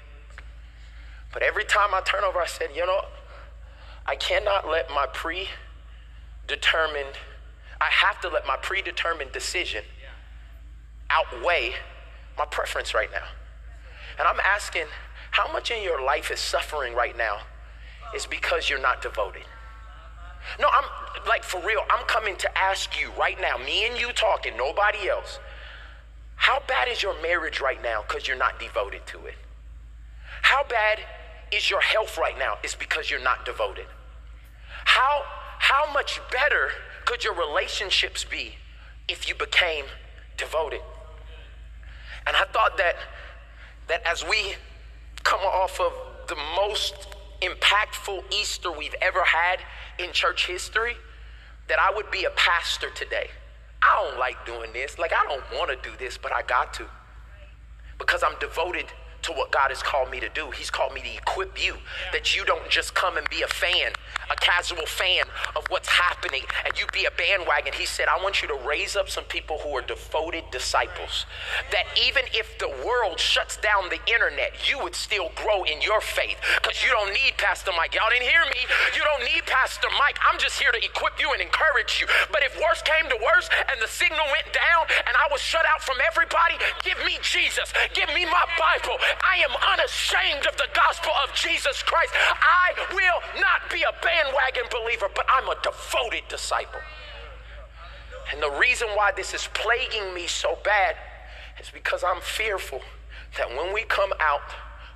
But 1.31 1.43
every 1.43 1.65
time 1.65 1.93
I 1.93 2.01
turn 2.01 2.23
over, 2.23 2.39
I 2.39 2.47
said, 2.47 2.69
you 2.75 2.85
know, 2.85 3.01
I 4.05 4.15
cannot 4.15 4.67
let 4.67 4.89
my 4.89 5.05
predetermined, 5.07 7.15
I 7.79 7.85
have 7.85 8.19
to 8.21 8.29
let 8.29 8.47
my 8.47 8.57
predetermined 8.57 9.31
decision 9.31 9.83
outweigh 11.09 11.73
my 12.37 12.45
preference 12.45 12.93
right 12.93 13.09
now. 13.11 13.25
And 14.17 14.27
I'm 14.27 14.39
asking, 14.39 14.85
how 15.31 15.51
much 15.51 15.71
in 15.71 15.83
your 15.83 16.03
life 16.03 16.31
is 16.31 16.39
suffering 16.39 16.95
right 16.95 17.17
now 17.17 17.39
is 18.15 18.25
because 18.25 18.69
you're 18.69 18.81
not 18.81 19.01
devoted? 19.01 19.43
No, 20.59 20.67
I'm 20.73 20.85
like 21.27 21.43
for 21.43 21.61
real, 21.61 21.81
I'm 21.89 22.05
coming 22.05 22.35
to 22.37 22.57
ask 22.57 22.99
you 22.99 23.11
right 23.19 23.39
now, 23.39 23.57
me 23.57 23.85
and 23.85 23.99
you 23.99 24.11
talking, 24.13 24.57
nobody 24.57 25.09
else. 25.09 25.39
How 26.35 26.61
bad 26.67 26.87
is 26.87 27.03
your 27.03 27.21
marriage 27.21 27.59
right 27.59 27.81
now 27.83 28.03
because 28.07 28.27
you're 28.27 28.37
not 28.37 28.59
devoted 28.59 29.05
to 29.07 29.25
it? 29.25 29.35
How 30.41 30.63
bad 30.63 30.99
is 31.51 31.69
your 31.69 31.81
health 31.81 32.17
right 32.17 32.37
now? 32.37 32.57
It's 32.63 32.75
because 32.75 33.09
you're 33.09 33.23
not 33.23 33.45
devoted. 33.45 33.85
How, 34.85 35.23
how 35.59 35.91
much 35.93 36.19
better 36.31 36.69
could 37.05 37.23
your 37.23 37.33
relationships 37.33 38.23
be 38.23 38.55
if 39.07 39.27
you 39.27 39.35
became 39.35 39.85
devoted? 40.37 40.81
And 42.27 42.35
I 42.35 42.43
thought 42.53 42.77
that, 42.77 42.95
that 43.87 44.05
as 44.05 44.23
we 44.23 44.55
come 45.23 45.41
off 45.41 45.79
of 45.79 45.93
the 46.27 46.37
most 46.55 46.93
impactful 47.41 48.23
Easter 48.31 48.71
we've 48.71 48.95
ever 49.01 49.23
had 49.23 49.59
in 49.97 50.11
church 50.11 50.47
history, 50.47 50.95
that 51.67 51.79
I 51.79 51.93
would 51.95 52.09
be 52.11 52.25
a 52.25 52.31
pastor 52.31 52.89
today. 52.89 53.29
I 53.81 54.03
don't 54.03 54.19
like 54.19 54.45
doing 54.45 54.73
this. 54.73 54.99
Like, 54.99 55.13
I 55.13 55.23
don't 55.25 55.43
want 55.57 55.69
to 55.71 55.89
do 55.89 55.95
this, 55.97 56.17
but 56.17 56.31
I 56.33 56.41
got 56.41 56.73
to. 56.75 56.85
Because 57.97 58.23
I'm 58.23 58.37
devoted 58.39 58.85
to 59.23 59.31
what 59.33 59.51
God 59.51 59.69
has 59.69 59.83
called 59.83 60.09
me 60.11 60.19
to 60.19 60.29
do. 60.29 60.51
He's 60.51 60.69
called 60.69 60.93
me 60.93 61.01
to 61.01 61.13
equip 61.15 61.63
you, 61.63 61.75
that 62.11 62.35
you 62.35 62.45
don't 62.45 62.69
just 62.69 62.93
come 62.95 63.17
and 63.17 63.27
be 63.29 63.41
a 63.41 63.47
fan, 63.47 63.93
a 64.31 64.35
casual 64.35 64.85
fan 64.85 65.25
of 65.55 65.65
what's 65.69 65.89
happening, 65.89 66.43
and 66.65 66.77
you 66.79 66.85
be 66.93 67.05
a 67.05 67.11
bandwagon. 67.11 67.73
He 67.73 67.85
said, 67.85 68.07
I 68.07 68.21
want 68.21 68.41
you 68.41 68.47
to 68.49 68.55
raise 68.65 68.95
up 68.95 69.09
some 69.09 69.25
people 69.25 69.57
who 69.59 69.75
are 69.75 69.81
devoted 69.81 70.43
disciples. 70.51 71.25
That 71.71 71.85
even 72.07 72.23
if 72.33 72.57
the 72.59 72.69
world 72.85 73.19
shuts 73.19 73.57
down 73.57 73.89
the 73.89 73.99
internet, 74.11 74.53
you 74.69 74.79
would 74.79 74.95
still 74.95 75.31
grow 75.35 75.63
in 75.63 75.81
your 75.81 76.01
faith. 76.01 76.37
Because 76.61 76.83
you 76.83 76.89
don't 76.89 77.13
need 77.13 77.37
Pastor 77.37 77.71
Mike. 77.75 77.95
Y'all 77.95 78.09
didn't 78.09 78.29
hear 78.29 78.45
me. 78.53 78.61
You 78.95 79.03
don't 79.03 79.25
need 79.33 79.45
Pastor 79.45 79.87
Mike. 79.97 80.17
I'm 80.25 80.39
just 80.39 80.59
here 80.59 80.71
to 80.71 80.81
equip 80.83 81.19
you 81.19 81.31
and 81.33 81.41
encourage 81.41 81.99
you. 81.99 82.07
But 82.31 82.43
if 82.43 82.55
worse 82.61 82.81
came 82.83 83.09
to 83.09 83.17
worse 83.19 83.49
and 83.71 83.81
the 83.81 83.87
signal 83.87 84.25
went 84.31 84.53
down 84.53 84.87
and 85.07 85.13
I 85.17 85.27
was 85.31 85.41
shut 85.41 85.65
out 85.67 85.81
from 85.81 85.97
everybody, 86.05 86.55
give 86.83 86.97
me 87.05 87.17
Jesus. 87.21 87.73
Give 87.93 88.07
me 88.13 88.25
my 88.25 88.45
Bible. 88.57 88.97
I 89.23 89.43
am 89.43 89.51
unashamed 89.73 90.45
of 90.45 90.57
the 90.57 90.67
gospel 90.73 91.11
of 91.23 91.33
Jesus 91.33 91.81
Christ. 91.83 92.13
I 92.15 92.73
will 92.93 93.41
not 93.41 93.69
be 93.71 93.83
a 93.83 93.93
bandwagon 94.03 94.65
believer, 94.71 95.07
but 95.13 95.25
I'm 95.29 95.47
a 95.47 95.55
devoted 95.61 96.27
disciple. 96.27 96.81
And 98.31 98.41
the 98.41 98.51
reason 98.59 98.87
why 98.89 99.11
this 99.15 99.33
is 99.33 99.49
plaguing 99.53 100.13
me 100.13 100.27
so 100.27 100.57
bad 100.63 100.95
is 101.59 101.69
because 101.69 102.03
I'm 102.03 102.21
fearful 102.21 102.81
that 103.37 103.49
when 103.49 103.73
we 103.73 103.83
come 103.83 104.13
out 104.19 104.41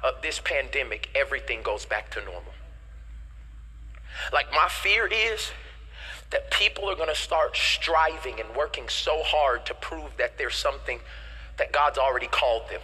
of 0.04 0.22
this 0.22 0.40
pandemic, 0.40 1.10
everything 1.16 1.62
goes 1.64 1.86
back 1.86 2.12
to 2.12 2.20
normal. 2.20 2.54
Like, 4.32 4.52
my 4.52 4.68
fear 4.70 5.08
is 5.08 5.52
that 6.30 6.52
people 6.52 6.90
are 6.90 6.96
going 6.96 7.10
to 7.10 7.16
start 7.16 7.56
striving 7.56 8.40
and 8.40 8.56
working 8.56 8.90
so 8.90 9.22
hard 9.24 9.66
to 9.66 9.74
prove 9.76 10.16
that 10.18 10.38
there's 10.38 10.56
something 10.56 11.00
that 11.58 11.72
God's 11.72 11.98
already 11.98 12.28
called 12.28 12.70
them. 12.70 12.82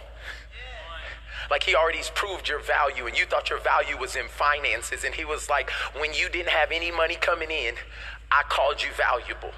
Like 1.50 1.64
he 1.64 1.74
already 1.74 2.00
proved 2.14 2.48
your 2.48 2.60
value 2.60 3.06
and 3.06 3.18
you 3.18 3.26
thought 3.26 3.50
your 3.50 3.60
value 3.60 3.96
was 3.98 4.14
in 4.16 4.28
finances. 4.28 5.04
And 5.04 5.14
he 5.14 5.24
was 5.24 5.48
like, 5.48 5.70
when 5.98 6.14
you 6.14 6.28
didn't 6.28 6.50
have 6.50 6.70
any 6.70 6.90
money 6.90 7.16
coming 7.16 7.50
in, 7.50 7.74
I 8.30 8.42
called 8.48 8.82
you 8.82 8.90
valuable. 8.96 9.50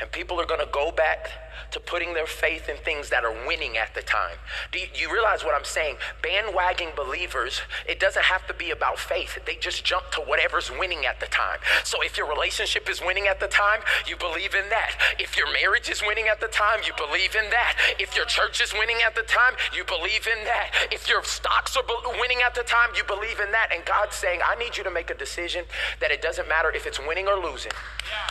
And 0.00 0.10
people 0.10 0.40
are 0.40 0.46
going 0.46 0.60
to 0.60 0.72
go 0.72 0.90
back 0.90 1.30
to 1.72 1.80
putting 1.80 2.14
their 2.14 2.26
faith 2.26 2.68
in 2.68 2.76
things 2.78 3.10
that 3.10 3.24
are 3.24 3.34
winning 3.46 3.76
at 3.76 3.94
the 3.94 4.02
time. 4.02 4.36
Do 4.72 4.78
you, 4.78 4.86
you, 4.94 5.12
realize 5.12 5.44
what 5.44 5.54
I'm 5.54 5.64
saying? 5.64 5.96
Bandwagon 6.22 6.88
believers, 6.96 7.60
it 7.88 8.00
doesn't 8.00 8.24
have 8.24 8.46
to 8.46 8.54
be 8.54 8.70
about 8.70 8.98
faith. 8.98 9.38
They 9.46 9.56
just 9.56 9.84
jump 9.84 10.10
to 10.12 10.20
whatever's 10.20 10.70
winning 10.70 11.06
at 11.06 11.20
the 11.20 11.26
time. 11.26 11.58
So 11.84 12.02
if 12.02 12.16
your 12.16 12.28
relationship 12.28 12.88
is 12.88 13.00
winning 13.00 13.26
at 13.26 13.40
the 13.40 13.48
time, 13.48 13.80
you 14.06 14.16
believe 14.16 14.54
in 14.54 14.68
that. 14.70 14.96
If 15.18 15.36
your 15.36 15.52
marriage 15.52 15.88
is 15.90 16.02
winning 16.02 16.28
at 16.28 16.40
the 16.40 16.48
time, 16.48 16.80
you 16.86 16.92
believe 16.96 17.34
in 17.34 17.50
that. 17.50 17.76
If 17.98 18.16
your 18.16 18.24
church 18.24 18.60
is 18.60 18.72
winning 18.72 18.98
at 19.04 19.14
the 19.14 19.22
time, 19.22 19.54
you 19.74 19.84
believe 19.84 20.26
in 20.26 20.44
that. 20.44 20.70
If 20.90 21.08
your 21.08 21.22
stocks 21.24 21.76
are 21.76 21.84
winning 22.18 22.38
at 22.44 22.54
the 22.54 22.62
time, 22.62 22.90
you 22.96 23.04
believe 23.04 23.40
in 23.40 23.50
that. 23.52 23.70
And 23.74 23.84
God's 23.84 24.16
saying, 24.16 24.40
I 24.46 24.54
need 24.56 24.76
you 24.76 24.84
to 24.84 24.90
make 24.90 25.10
a 25.10 25.14
decision 25.14 25.64
that 26.00 26.10
it 26.10 26.22
doesn't 26.22 26.48
matter 26.48 26.70
if 26.70 26.86
it's 26.86 26.98
winning 26.98 27.28
or 27.28 27.36
losing. 27.36 27.72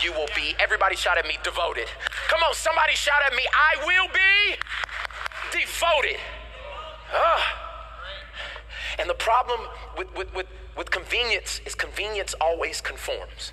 You 0.03 0.13
will 0.13 0.27
be, 0.35 0.55
everybody 0.59 0.95
shout 0.95 1.17
at 1.17 1.25
me, 1.25 1.37
devoted. 1.43 1.87
Come 2.27 2.41
on, 2.43 2.53
somebody 2.53 2.93
shout 2.93 3.21
at 3.25 3.35
me, 3.35 3.43
I 3.53 3.85
will 3.85 4.07
be 4.13 4.55
devoted. 5.51 6.19
Ah. 7.13 7.65
And 8.97 9.09
the 9.09 9.13
problem 9.13 9.61
with, 9.97 10.13
with, 10.15 10.33
with, 10.33 10.47
with 10.77 10.91
convenience 10.91 11.61
is 11.65 11.75
convenience 11.75 12.35
always 12.39 12.81
conforms. 12.81 13.51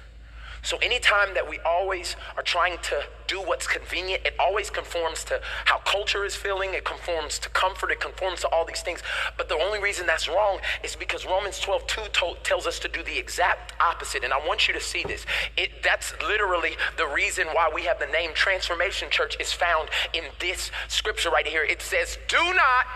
So, 0.66 0.78
anytime 0.78 1.32
that 1.34 1.48
we 1.48 1.60
always 1.60 2.16
are 2.36 2.42
trying 2.42 2.78
to 2.78 3.04
do 3.28 3.40
what's 3.40 3.68
convenient, 3.68 4.26
it 4.26 4.34
always 4.36 4.68
conforms 4.68 5.22
to 5.26 5.40
how 5.64 5.78
culture 5.78 6.24
is 6.24 6.34
feeling, 6.34 6.74
it 6.74 6.84
conforms 6.84 7.38
to 7.38 7.48
comfort, 7.50 7.92
it 7.92 8.00
conforms 8.00 8.40
to 8.40 8.48
all 8.48 8.64
these 8.64 8.82
things. 8.82 9.00
But 9.38 9.48
the 9.48 9.54
only 9.54 9.78
reason 9.78 10.08
that's 10.08 10.28
wrong 10.28 10.58
is 10.82 10.96
because 10.96 11.24
Romans 11.24 11.60
12 11.60 11.86
2 11.86 12.00
told, 12.12 12.42
tells 12.42 12.66
us 12.66 12.80
to 12.80 12.88
do 12.88 13.04
the 13.04 13.16
exact 13.16 13.80
opposite. 13.80 14.24
And 14.24 14.32
I 14.32 14.44
want 14.44 14.66
you 14.66 14.74
to 14.74 14.80
see 14.80 15.04
this. 15.04 15.24
It, 15.56 15.84
that's 15.84 16.12
literally 16.20 16.72
the 16.96 17.06
reason 17.06 17.46
why 17.52 17.70
we 17.72 17.82
have 17.82 18.00
the 18.00 18.06
name 18.06 18.32
Transformation 18.34 19.08
Church 19.08 19.36
is 19.38 19.52
found 19.52 19.88
in 20.14 20.24
this 20.40 20.72
scripture 20.88 21.30
right 21.30 21.46
here. 21.46 21.62
It 21.62 21.80
says, 21.80 22.18
Do 22.26 22.42
not 22.42 22.86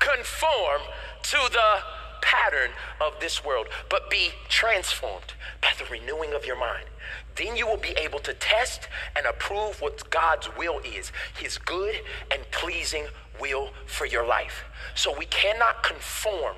conform 0.00 0.80
to 1.24 1.38
the 1.52 1.97
pattern 2.22 2.70
of 3.00 3.18
this 3.20 3.44
world, 3.44 3.68
but 3.88 4.10
be 4.10 4.30
transformed 4.48 5.34
by 5.60 5.70
the 5.78 5.84
renewing 5.90 6.32
of 6.32 6.44
your 6.44 6.58
mind. 6.58 6.86
Then 7.36 7.56
you 7.56 7.66
will 7.66 7.76
be 7.76 7.92
able 7.96 8.18
to 8.20 8.34
test 8.34 8.88
and 9.16 9.26
approve 9.26 9.80
what 9.80 10.10
God's 10.10 10.48
will 10.56 10.80
is, 10.80 11.12
his 11.38 11.58
good 11.58 11.96
and 12.30 12.42
pleasing 12.50 13.06
will 13.40 13.70
for 13.86 14.06
your 14.06 14.26
life. 14.26 14.64
So 14.94 15.16
we 15.16 15.26
cannot 15.26 15.82
conform 15.82 16.56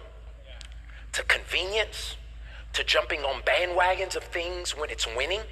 to 1.12 1.22
convenience, 1.24 2.16
to 2.72 2.84
jumping 2.84 3.20
on 3.20 3.42
bandwagons 3.42 4.16
of 4.16 4.24
things 4.24 4.76
when 4.76 4.90
it's 4.90 5.06
winning. 5.16 5.42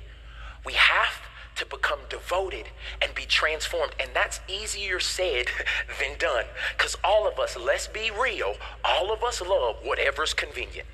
We 0.64 0.72
have 0.74 1.20
to 1.58 1.66
become 1.66 1.98
devoted 2.08 2.66
and 3.02 3.14
be 3.14 3.24
transformed. 3.24 3.92
And 4.00 4.10
that's 4.14 4.40
easier 4.48 5.00
said 5.00 5.46
than 6.00 6.16
done. 6.18 6.44
Because 6.76 6.96
all 7.04 7.28
of 7.28 7.38
us, 7.38 7.56
let's 7.56 7.88
be 7.88 8.10
real, 8.10 8.54
all 8.84 9.12
of 9.12 9.22
us 9.22 9.40
love 9.40 9.76
whatever's 9.82 10.34
convenient. 10.34 10.86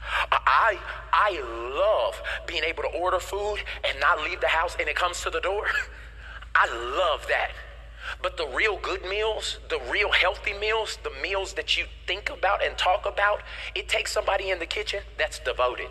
I 0.32 0.78
I 1.12 1.40
love 1.74 2.20
being 2.46 2.64
able 2.64 2.82
to 2.84 2.88
order 2.88 3.18
food 3.18 3.58
and 3.84 3.98
not 4.00 4.22
leave 4.22 4.40
the 4.40 4.48
house 4.48 4.76
and 4.78 4.88
it 4.88 4.96
comes 4.96 5.20
to 5.22 5.30
the 5.30 5.40
door. 5.40 5.66
I 6.54 6.66
love 6.96 7.26
that. 7.28 7.50
But 8.22 8.36
the 8.36 8.46
real 8.48 8.78
good 8.80 9.04
meals, 9.04 9.58
the 9.68 9.78
real 9.90 10.10
healthy 10.10 10.52
meals, 10.52 10.98
the 11.02 11.12
meals 11.22 11.52
that 11.54 11.76
you 11.76 11.84
think 12.06 12.30
about 12.30 12.64
and 12.64 12.76
talk 12.76 13.06
about, 13.06 13.42
it 13.74 13.88
takes 13.88 14.10
somebody 14.10 14.50
in 14.50 14.58
the 14.58 14.66
kitchen 14.66 15.02
that's 15.18 15.38
devoted. 15.38 15.88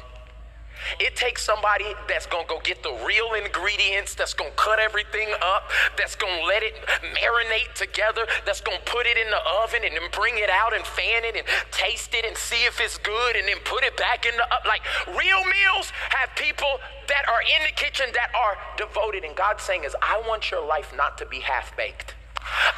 It 1.00 1.16
takes 1.16 1.44
somebody 1.44 1.86
that's 2.08 2.26
to 2.28 2.44
go 2.48 2.60
get 2.64 2.84
the 2.84 2.94
real 3.06 3.34
ingredients, 3.34 4.16
that's 4.16 4.34
to 4.36 4.46
cut 4.56 4.80
everything 4.80 5.30
up, 5.42 5.70
that's 5.98 6.16
to 6.18 6.26
let 6.48 6.64
it 6.64 6.76
marinate 7.16 7.74
together, 7.76 8.26
that's 8.46 8.62
to 8.62 8.72
put 8.86 9.06
it 9.06 9.18
in 9.18 9.30
the 9.30 9.42
oven 9.64 9.82
and 9.84 9.96
then 9.96 10.10
bring 10.12 10.38
it 10.38 10.50
out 10.50 10.76
and 10.76 10.86
fan 10.86 11.24
it 11.24 11.36
and 11.36 11.46
taste 11.72 12.14
it 12.14 12.26
and 12.26 12.36
see 12.38 12.64
if 12.66 12.80
it's 12.80 12.98
good 12.98 13.36
and 13.36 13.48
then 13.48 13.58
put 13.66 13.84
it 13.84 13.96
back 13.98 14.26
in 14.26 14.36
the 14.36 14.44
oven. 14.44 14.68
Like 14.68 14.82
real 15.18 15.44
meals 15.46 15.92
have 16.10 16.30
people 16.36 16.80
that 17.08 17.28
are 17.28 17.42
in 17.42 17.66
the 17.66 17.74
kitchen 17.76 18.08
that 18.14 18.32
are 18.36 18.58
devoted. 18.78 19.24
And 19.24 19.36
God's 19.36 19.64
saying 19.64 19.84
is, 19.84 19.96
I 20.02 20.22
want 20.28 20.52
your 20.52 20.66
life 20.66 20.94
not 20.96 21.18
to 21.20 21.26
be 21.26 21.40
half 21.40 21.76
baked. 21.76 22.16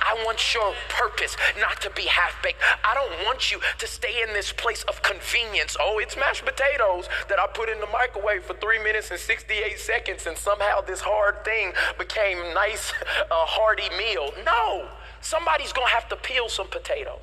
I 0.01 0.21
want 0.25 0.53
your 0.53 0.73
purpose 0.89 1.37
not 1.59 1.81
to 1.81 1.89
be 1.91 2.03
half 2.03 2.41
baked. 2.43 2.61
I 2.83 2.93
don't 2.93 3.25
want 3.25 3.51
you 3.51 3.59
to 3.77 3.87
stay 3.87 4.23
in 4.27 4.33
this 4.33 4.51
place 4.51 4.83
of 4.83 5.01
convenience. 5.01 5.77
Oh, 5.79 5.99
it's 5.99 6.15
mashed 6.17 6.45
potatoes 6.45 7.07
that 7.29 7.39
I 7.39 7.47
put 7.47 7.69
in 7.69 7.79
the 7.79 7.87
microwave 7.87 8.43
for 8.43 8.53
three 8.55 8.79
minutes 8.79 9.11
and 9.11 9.19
68 9.19 9.79
seconds, 9.79 10.27
and 10.27 10.37
somehow 10.37 10.81
this 10.81 11.01
hard 11.01 11.43
thing 11.45 11.73
became 11.97 12.37
nice, 12.53 12.91
a 13.31 13.45
hearty 13.45 13.89
meal. 13.97 14.31
No, 14.45 14.87
somebody's 15.21 15.73
gonna 15.73 15.87
have 15.89 16.09
to 16.09 16.15
peel 16.15 16.49
some 16.49 16.67
potatoes. 16.67 17.19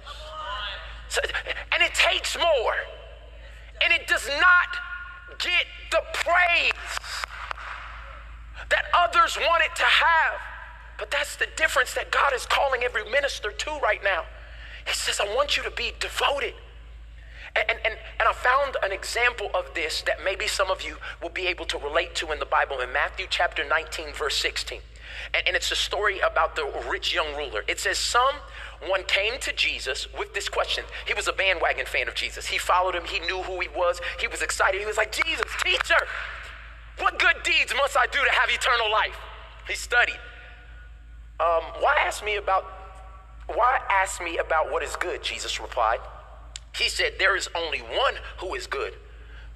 So, 1.08 1.20
and 1.72 1.82
it 1.82 1.94
takes 1.94 2.37
more, 2.37 2.74
and 3.82 3.92
it 3.92 4.06
does 4.06 4.28
not 4.28 5.38
get 5.38 5.66
the 5.90 6.02
praise 6.12 6.72
that 8.70 8.84
others 8.94 9.37
want 9.37 9.62
it 9.64 9.74
to 9.76 9.84
have. 9.84 10.57
But 10.98 11.11
that's 11.11 11.37
the 11.37 11.46
difference 11.56 11.94
that 11.94 12.11
God 12.11 12.32
is 12.34 12.44
calling 12.44 12.82
every 12.82 13.08
minister 13.08 13.52
to 13.52 13.70
right 13.82 14.02
now. 14.02 14.24
He 14.87 14.92
says, 14.94 15.20
I 15.20 15.34
want 15.34 15.56
you 15.56 15.62
to 15.62 15.70
be 15.70 15.92
devoted. 16.00 16.54
And, 17.56 17.78
and, 17.84 17.96
and, 18.20 18.28
I 18.28 18.32
found 18.32 18.76
an 18.82 18.92
example 18.92 19.50
of 19.54 19.72
this 19.74 20.02
that 20.02 20.22
maybe 20.22 20.46
some 20.46 20.70
of 20.70 20.82
you 20.82 20.96
will 21.22 21.30
be 21.30 21.46
able 21.46 21.64
to 21.66 21.78
relate 21.78 22.14
to 22.16 22.30
in 22.30 22.38
the 22.38 22.46
Bible 22.46 22.80
in 22.80 22.92
Matthew 22.92 23.26
chapter 23.28 23.66
19, 23.66 24.12
verse 24.12 24.37
16. 24.37 24.80
And, 25.34 25.42
and 25.46 25.56
it's 25.56 25.70
a 25.72 25.76
story 25.76 26.20
about 26.20 26.56
the 26.56 26.70
rich 26.88 27.14
young 27.14 27.34
ruler. 27.37 27.64
It 27.66 27.80
says, 27.80 27.98
Someone 27.98 29.02
came 29.06 29.38
to 29.40 29.52
Jesus 29.52 30.06
with 30.18 30.34
this 30.34 30.48
question. 30.48 30.84
He 31.06 31.14
was 31.14 31.26
a 31.26 31.32
bandwagon 31.32 31.87
fan 31.87 32.06
of 32.06 32.14
Jesus. 32.14 32.46
He 32.46 32.58
followed 32.58 32.94
him, 32.94 33.04
he 33.04 33.18
knew 33.20 33.42
who 33.42 33.61
he 33.61 33.68
was, 33.68 34.00
he 34.20 34.28
was 34.28 34.42
excited. 34.42 34.80
He 34.80 34.87
was 34.87 34.96
like, 34.96 35.12
Jesus, 35.12 35.46
teacher, 35.64 36.06
what 36.98 37.18
good 37.18 37.42
deeds 37.44 37.72
must 37.76 37.96
I 37.96 38.06
do 38.06 38.18
to 38.24 38.30
have 38.30 38.50
eternal 38.50 38.90
life? 38.90 39.16
He 39.66 39.74
studied. 39.74 40.18
Um, 41.40 41.62
why 41.81 41.96
ask 42.05 42.24
me 42.24 42.37
about 42.37 42.64
why 43.46 43.79
ask 43.90 44.22
me 44.22 44.38
about 44.38 44.70
what 44.70 44.83
is 44.83 44.94
good? 44.96 45.22
Jesus 45.22 45.59
replied. 45.59 46.01
He 46.77 46.88
said, 46.88 47.14
There 47.18 47.37
is 47.37 47.48
only 47.55 47.79
one 47.79 48.14
who 48.38 48.55
is 48.55 48.66
good. 48.66 48.94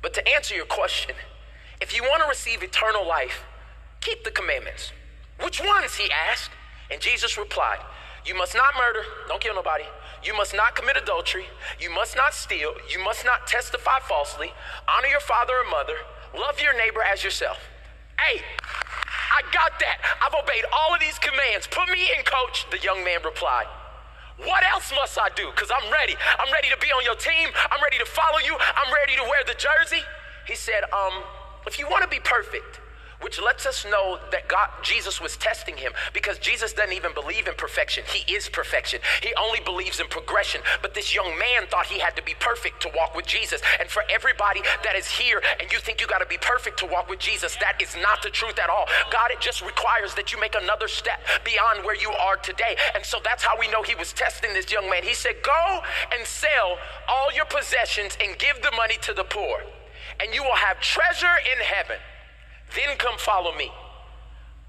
But 0.01 0.14
to 0.14 0.29
answer 0.35 0.55
your 0.55 0.64
question, 0.64 1.14
if 1.81 1.95
you 1.95 2.03
want 2.03 2.23
to 2.23 2.29
receive 2.29 2.62
eternal 2.62 3.07
life, 3.07 3.45
keep 4.01 4.25
the 4.25 4.31
commandments. 4.31 4.92
Which 5.42 5.61
ones? 5.61 5.97
He 5.97 6.11
asked. 6.11 6.51
And 6.90 7.01
Jesus 7.01 7.37
replied, 7.37 7.79
You 8.25 8.35
must 8.35 8.55
not 8.55 8.75
murder, 8.79 9.07
don't 9.29 9.40
kill 9.40 9.55
nobody. 9.55 9.85
You 10.25 10.35
must 10.37 10.55
not 10.55 10.77
commit 10.77 10.97
adultery. 10.97 11.47
You 11.81 11.90
must 11.90 12.16
not 12.16 12.33
steal. 12.33 12.75
You 12.88 13.03
must 13.03 13.25
not 13.25 13.47
testify 13.47 13.99
falsely. 14.01 14.53
Honor 14.88 15.09
your 15.09 15.21
father 15.21 15.55
and 15.61 15.71
mother. 15.71 15.95
Love 16.35 16.61
your 16.61 16.77
neighbor 16.77 17.03
as 17.03 17.25
yourself. 17.25 17.59
Hey, 18.21 18.40
I 19.42 19.50
got 19.50 19.74
that. 19.81 19.98
I've 20.22 20.35
obeyed 20.35 20.64
all 20.70 20.94
of 20.94 21.00
these 21.00 21.18
commands. 21.18 21.66
Put 21.66 21.90
me 21.90 21.98
in, 22.14 22.22
coach, 22.22 22.66
the 22.70 22.78
young 22.78 23.02
man 23.02 23.22
replied. 23.24 23.66
What 24.38 24.62
else 24.70 24.92
must 24.94 25.18
I 25.18 25.28
do? 25.35 25.50
Because 25.50 25.70
I'm 25.70 25.90
ready. 25.90 26.14
I'm 26.38 26.52
ready 26.52 26.68
to 26.70 26.78
be 26.78 26.88
on 26.94 27.05
your 27.05 27.14
team. 27.16 27.50
I'm 27.70 27.83
ready 27.83 27.98
to 27.98 28.07
follow 28.07 28.38
you. 28.38 28.55
I'm 28.55 28.92
ready 28.94 29.16
to 29.16 29.22
wear 29.22 29.42
the 29.46 29.59
jersey. 29.59 30.02
He 30.46 30.55
said, 30.55 30.83
um, 30.94 31.22
if 31.66 31.78
you 31.78 31.88
want 31.90 32.02
to 32.02 32.09
be 32.09 32.18
perfect, 32.22 32.82
which 33.22 33.40
lets 33.40 33.66
us 33.66 33.85
know 33.85 34.18
that 34.30 34.48
God, 34.48 34.68
Jesus 34.82 35.20
was 35.20 35.37
testing 35.37 35.76
him 35.76 35.92
because 36.12 36.38
Jesus 36.38 36.72
doesn't 36.72 36.92
even 36.92 37.14
believe 37.14 37.48
in 37.48 37.54
perfection. 37.54 38.04
He 38.06 38.30
is 38.32 38.48
perfection. 38.48 39.00
He 39.22 39.32
only 39.40 39.61
believes 39.61 40.00
in 40.00 40.06
progression. 40.08 40.61
But 40.82 40.94
this 40.94 41.14
young 41.14 41.38
man 41.38 41.66
thought 41.68 41.87
he 41.87 41.98
had 41.98 42.16
to 42.16 42.22
be 42.22 42.35
perfect 42.38 42.82
to 42.82 42.90
walk 42.96 43.14
with 43.14 43.26
Jesus. 43.26 43.61
And 43.80 43.88
for 43.88 44.02
everybody 44.11 44.61
that 44.85 44.96
is 44.96 45.08
here 45.08 45.42
and 45.61 45.70
you 45.72 45.78
think 45.78 46.00
you 46.00 46.06
got 46.06 46.18
to 46.18 46.26
be 46.26 46.38
perfect 46.38 46.78
to 46.80 46.87
walk 46.87 47.08
with 47.08 47.18
Jesus, 47.18 47.56
that 47.56 47.80
is 47.80 47.96
not 48.00 48.22
the 48.22 48.30
truth 48.30 48.58
at 48.58 48.68
all. 48.68 48.87
God, 49.11 49.30
it 49.30 49.40
just 49.40 49.62
requires 49.62 50.14
that 50.14 50.32
you 50.32 50.40
make 50.40 50.54
another 50.54 50.88
step 50.88 51.20
beyond 51.44 51.85
where 51.85 51.96
you 51.96 52.11
are 52.11 52.37
today. 52.37 52.76
And 52.94 53.04
so 53.04 53.18
that's 53.24 53.44
how 53.44 53.58
we 53.58 53.68
know 53.68 53.82
he 53.82 53.94
was 53.94 54.12
testing 54.12 54.52
this 54.52 54.70
young 54.70 54.88
man. 54.90 55.02
He 55.02 55.14
said, 55.14 55.37
Go 55.42 55.80
and 56.16 56.26
sell 56.26 56.78
all 57.08 57.32
your 57.32 57.44
possessions 57.46 58.16
and 58.22 58.38
give 58.38 58.61
the 58.62 58.72
money 58.76 58.96
to 59.02 59.12
the 59.12 59.24
poor, 59.24 59.62
and 60.20 60.35
you 60.35 60.42
will 60.42 60.56
have 60.56 60.80
treasure 60.80 61.37
in 61.52 61.64
heaven. 61.64 61.96
Then 62.74 62.96
come 62.96 63.18
follow 63.18 63.54
me. 63.54 63.70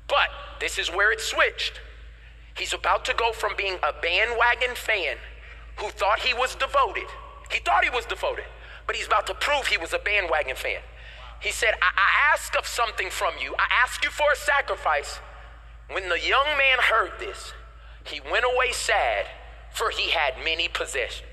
But 0.07 0.29
this 0.59 0.77
is 0.77 0.89
where 0.89 1.11
it 1.11 1.21
switched. 1.21 1.79
He's 2.57 2.73
about 2.73 3.05
to 3.05 3.13
go 3.13 3.31
from 3.31 3.53
being 3.57 3.75
a 3.81 3.93
bandwagon 4.01 4.75
fan 4.75 5.17
who 5.77 5.89
thought 5.89 6.19
he 6.19 6.33
was 6.33 6.55
devoted. 6.55 7.07
He 7.51 7.59
thought 7.59 7.83
he 7.83 7.89
was 7.89 8.05
devoted, 8.05 8.45
but 8.85 8.95
he's 8.95 9.07
about 9.07 9.27
to 9.27 9.33
prove 9.33 9.67
he 9.67 9.77
was 9.77 9.93
a 9.93 9.99
bandwagon 9.99 10.55
fan. 10.55 10.81
He 11.39 11.51
said, 11.51 11.73
I, 11.81 11.89
I 11.97 12.33
ask 12.33 12.55
of 12.57 12.65
something 12.65 13.09
from 13.09 13.33
you. 13.41 13.53
I 13.57 13.67
ask 13.83 14.03
you 14.03 14.09
for 14.09 14.25
a 14.31 14.37
sacrifice. 14.37 15.19
When 15.89 16.09
the 16.09 16.19
young 16.19 16.45
man 16.57 16.79
heard 16.79 17.11
this, 17.19 17.53
he 18.05 18.21
went 18.31 18.45
away 18.45 18.71
sad, 18.71 19.25
for 19.73 19.89
he 19.89 20.11
had 20.11 20.43
many 20.43 20.67
possessions. 20.67 21.29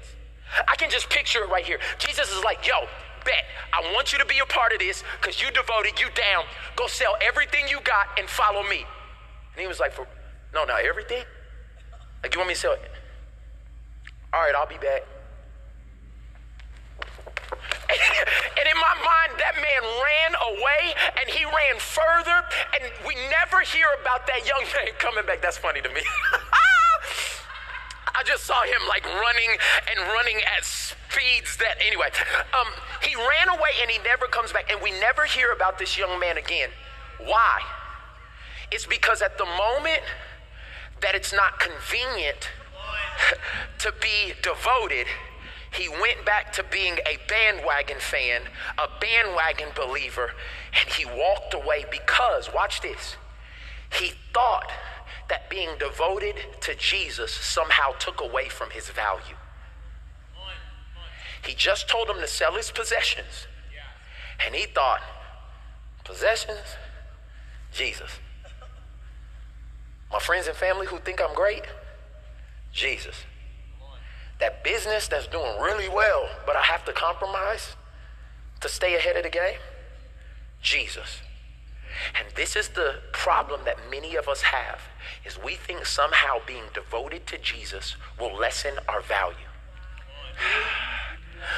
I 0.66 0.74
can 0.76 0.90
just 0.90 1.08
picture 1.10 1.44
it 1.44 1.48
right 1.48 1.64
here. 1.64 1.78
Jesus 1.98 2.30
is 2.30 2.42
like, 2.44 2.66
yo, 2.66 2.88
bet. 3.24 3.44
I 3.72 3.92
want 3.94 4.12
you 4.12 4.18
to 4.18 4.26
be 4.26 4.38
a 4.38 4.46
part 4.46 4.72
of 4.72 4.78
this 4.78 5.04
because 5.20 5.40
you 5.40 5.50
devoted, 5.50 6.00
you 6.00 6.08
down. 6.14 6.44
Go 6.76 6.86
sell 6.86 7.16
everything 7.22 7.68
you 7.68 7.80
got 7.82 8.18
and 8.18 8.28
follow 8.28 8.62
me. 8.64 8.84
And 9.54 9.60
he 9.60 9.66
was 9.66 9.80
like, 9.80 9.92
for, 9.92 10.06
no, 10.54 10.64
not 10.64 10.82
everything. 10.82 11.24
Like, 12.22 12.34
you 12.34 12.40
want 12.40 12.48
me 12.48 12.54
to 12.54 12.60
sell 12.60 12.72
it? 12.72 12.90
All 14.32 14.40
right, 14.40 14.54
I'll 14.54 14.66
be 14.66 14.78
back. 14.78 15.02
and 17.90 18.66
in 18.68 18.78
my 18.78 18.94
mind, 19.02 19.38
that 19.38 19.56
man 19.56 19.82
ran 19.82 20.34
away 20.54 20.94
and 21.20 21.28
he 21.28 21.44
ran 21.44 21.78
further, 21.78 22.44
and 22.78 22.92
we 23.06 23.14
never 23.30 23.60
hear 23.60 23.86
about 24.00 24.26
that 24.26 24.46
young 24.46 24.62
man 24.62 24.94
coming 24.98 25.26
back. 25.26 25.42
That's 25.42 25.58
funny 25.58 25.80
to 25.80 25.88
me. 25.88 26.02
I 28.14 28.22
just 28.24 28.44
saw 28.44 28.62
him 28.62 28.88
like 28.88 29.04
running 29.06 29.50
and 29.90 30.00
running 30.12 30.40
at 30.56 30.64
speeds 30.64 31.56
that, 31.58 31.76
anyway, 31.84 32.08
um, 32.58 32.66
he 33.02 33.14
ran 33.14 33.48
away 33.48 33.70
and 33.82 33.90
he 33.90 33.98
never 33.98 34.26
comes 34.26 34.52
back. 34.52 34.70
And 34.70 34.80
we 34.82 34.90
never 35.00 35.24
hear 35.24 35.52
about 35.52 35.78
this 35.78 35.98
young 35.98 36.18
man 36.20 36.36
again. 36.36 36.70
Why? 37.18 37.60
It's 38.70 38.86
because 38.86 39.22
at 39.22 39.38
the 39.38 39.46
moment 39.46 40.02
that 41.02 41.14
it's 41.14 41.32
not 41.32 41.58
convenient 41.58 42.50
to 43.78 43.92
be 44.00 44.34
devoted, 44.42 45.06
he 45.72 45.88
went 45.88 46.24
back 46.24 46.52
to 46.54 46.64
being 46.64 46.94
a 47.06 47.18
bandwagon 47.28 47.98
fan, 47.98 48.42
a 48.76 48.88
bandwagon 49.00 49.68
believer, 49.74 50.32
and 50.78 50.92
he 50.92 51.04
walked 51.04 51.54
away 51.54 51.84
because, 51.90 52.52
watch 52.52 52.80
this, 52.80 53.16
he 53.92 54.12
thought 54.32 54.70
that 55.30 55.48
being 55.48 55.70
devoted 55.78 56.34
to 56.60 56.74
Jesus 56.74 57.32
somehow 57.32 57.92
took 57.98 58.20
away 58.20 58.48
from 58.48 58.70
his 58.70 58.90
value. 58.90 59.36
He 61.46 61.54
just 61.54 61.88
told 61.88 62.10
him 62.10 62.16
to 62.16 62.26
sell 62.26 62.54
his 62.54 62.70
possessions. 62.70 63.46
And 64.44 64.54
he 64.54 64.66
thought, 64.66 65.00
possessions? 66.04 66.76
Jesus. 67.72 68.10
My 70.12 70.18
friends 70.18 70.48
and 70.48 70.56
family 70.56 70.86
who 70.86 70.98
think 70.98 71.22
I'm 71.22 71.34
great? 71.34 71.62
Jesus. 72.72 73.24
That 74.40 74.64
business 74.64 75.06
that's 75.06 75.28
doing 75.28 75.60
really 75.60 75.88
well, 75.88 76.28
but 76.44 76.56
I 76.56 76.62
have 76.62 76.84
to 76.86 76.92
compromise 76.92 77.76
to 78.60 78.68
stay 78.68 78.96
ahead 78.96 79.16
of 79.16 79.22
the 79.22 79.30
game? 79.30 79.58
Jesus. 80.60 81.20
And 82.18 82.34
this 82.34 82.56
is 82.56 82.70
the 82.70 82.96
problem 83.12 83.60
that 83.64 83.76
many 83.90 84.16
of 84.16 84.28
us 84.28 84.42
have 84.42 84.80
is 85.24 85.38
we 85.38 85.54
think 85.54 85.86
somehow 85.86 86.38
being 86.46 86.64
devoted 86.72 87.26
to 87.26 87.38
Jesus 87.38 87.96
will 88.18 88.34
lessen 88.34 88.74
our 88.88 89.00
value. 89.00 89.36